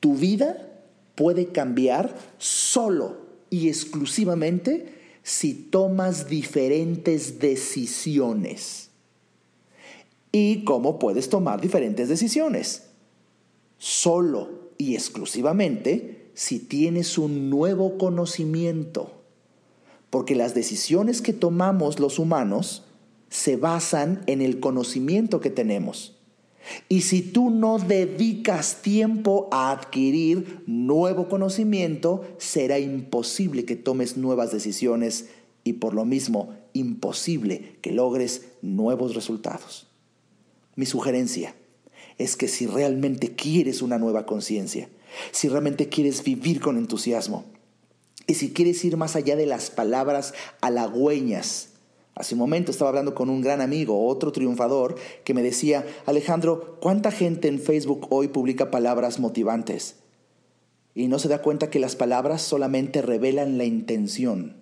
Tu 0.00 0.14
vida 0.14 0.70
puede 1.14 1.46
cambiar 1.46 2.14
solo 2.38 3.16
y 3.50 3.68
exclusivamente 3.68 4.94
si 5.22 5.54
tomas 5.54 6.28
diferentes 6.28 7.38
decisiones. 7.38 8.90
¿Y 10.32 10.64
cómo 10.64 10.98
puedes 10.98 11.28
tomar 11.28 11.60
diferentes 11.60 12.08
decisiones? 12.08 12.88
Solo 13.78 14.72
y 14.78 14.94
exclusivamente 14.94 16.30
si 16.34 16.58
tienes 16.58 17.16
un 17.18 17.48
nuevo 17.48 17.96
conocimiento. 17.96 19.12
Porque 20.10 20.34
las 20.34 20.54
decisiones 20.54 21.22
que 21.22 21.32
tomamos 21.32 22.00
los 22.00 22.18
humanos 22.18 22.83
se 23.34 23.56
basan 23.56 24.22
en 24.28 24.40
el 24.40 24.60
conocimiento 24.60 25.40
que 25.40 25.50
tenemos. 25.50 26.14
Y 26.88 27.00
si 27.00 27.20
tú 27.20 27.50
no 27.50 27.80
dedicas 27.80 28.80
tiempo 28.80 29.48
a 29.50 29.72
adquirir 29.72 30.62
nuevo 30.68 31.28
conocimiento, 31.28 32.24
será 32.38 32.78
imposible 32.78 33.64
que 33.64 33.74
tomes 33.74 34.16
nuevas 34.16 34.52
decisiones 34.52 35.30
y 35.64 35.74
por 35.74 35.94
lo 35.94 36.04
mismo 36.04 36.54
imposible 36.74 37.76
que 37.82 37.90
logres 37.90 38.42
nuevos 38.62 39.16
resultados. 39.16 39.88
Mi 40.76 40.86
sugerencia 40.86 41.56
es 42.18 42.36
que 42.36 42.46
si 42.46 42.68
realmente 42.68 43.34
quieres 43.34 43.82
una 43.82 43.98
nueva 43.98 44.26
conciencia, 44.26 44.88
si 45.32 45.48
realmente 45.48 45.88
quieres 45.88 46.22
vivir 46.22 46.60
con 46.60 46.78
entusiasmo, 46.78 47.46
y 48.28 48.34
si 48.34 48.52
quieres 48.52 48.84
ir 48.84 48.96
más 48.96 49.16
allá 49.16 49.34
de 49.34 49.46
las 49.46 49.70
palabras 49.70 50.34
halagüeñas, 50.60 51.73
Hace 52.14 52.34
un 52.34 52.40
momento 52.40 52.70
estaba 52.70 52.90
hablando 52.90 53.14
con 53.14 53.28
un 53.28 53.40
gran 53.40 53.60
amigo, 53.60 54.06
otro 54.06 54.30
triunfador, 54.30 54.94
que 55.24 55.34
me 55.34 55.42
decía, 55.42 55.84
Alejandro, 56.06 56.78
¿cuánta 56.80 57.10
gente 57.10 57.48
en 57.48 57.58
Facebook 57.58 58.06
hoy 58.10 58.28
publica 58.28 58.70
palabras 58.70 59.18
motivantes? 59.18 59.96
Y 60.94 61.08
no 61.08 61.18
se 61.18 61.28
da 61.28 61.42
cuenta 61.42 61.70
que 61.70 61.80
las 61.80 61.96
palabras 61.96 62.40
solamente 62.40 63.02
revelan 63.02 63.58
la 63.58 63.64
intención, 63.64 64.54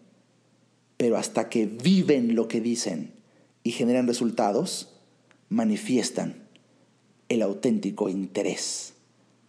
pero 0.96 1.18
hasta 1.18 1.50
que 1.50 1.66
viven 1.66 2.34
lo 2.34 2.48
que 2.48 2.62
dicen 2.62 3.12
y 3.62 3.72
generan 3.72 4.06
resultados, 4.06 4.94
manifiestan 5.50 6.48
el 7.28 7.42
auténtico 7.42 8.08
interés 8.08 8.94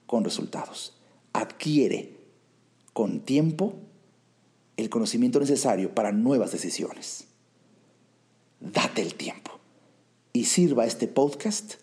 con 0.07 0.25
resultados. 0.25 0.97
Adquiere 1.31 2.17
con 2.91 3.21
tiempo 3.21 3.75
el 4.75 4.89
conocimiento 4.89 5.39
necesario 5.39 5.95
para 5.95 6.11
nuevas 6.11 6.51
decisiones 6.51 7.27
date 8.63 9.01
el 9.01 9.15
tiempo 9.15 9.59
y 10.31 10.45
sirva 10.45 10.85
este 10.85 11.07
podcast 11.07 11.75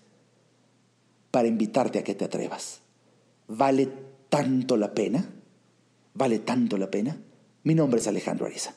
para 1.30 1.46
invitarte 1.46 1.98
a 1.98 2.04
que 2.04 2.14
te 2.14 2.24
atrevas. 2.24 2.80
¿Vale 3.46 3.88
tanto 4.28 4.76
la 4.76 4.94
pena? 4.94 5.30
¿Vale 6.14 6.38
tanto 6.38 6.78
la 6.78 6.90
pena? 6.90 7.20
Mi 7.62 7.74
nombre 7.74 8.00
es 8.00 8.06
Alejandro 8.06 8.46
Ariza. 8.46 8.74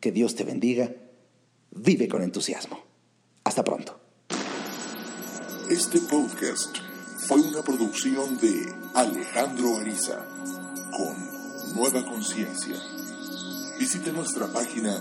Que 0.00 0.12
Dios 0.12 0.34
te 0.34 0.44
bendiga. 0.44 0.92
Vive 1.70 2.08
con 2.08 2.22
entusiasmo. 2.22 2.80
Hasta 3.44 3.64
pronto. 3.64 3.98
Este 5.70 6.00
podcast 6.00 6.76
fue 7.26 7.40
una 7.40 7.62
producción 7.62 8.36
de 8.38 8.72
Alejandro 8.94 9.76
Ariza 9.76 10.26
con 10.96 11.74
Nueva 11.76 12.04
Conciencia. 12.04 12.76
Visite 13.78 14.12
nuestra 14.12 14.52
página 14.52 14.98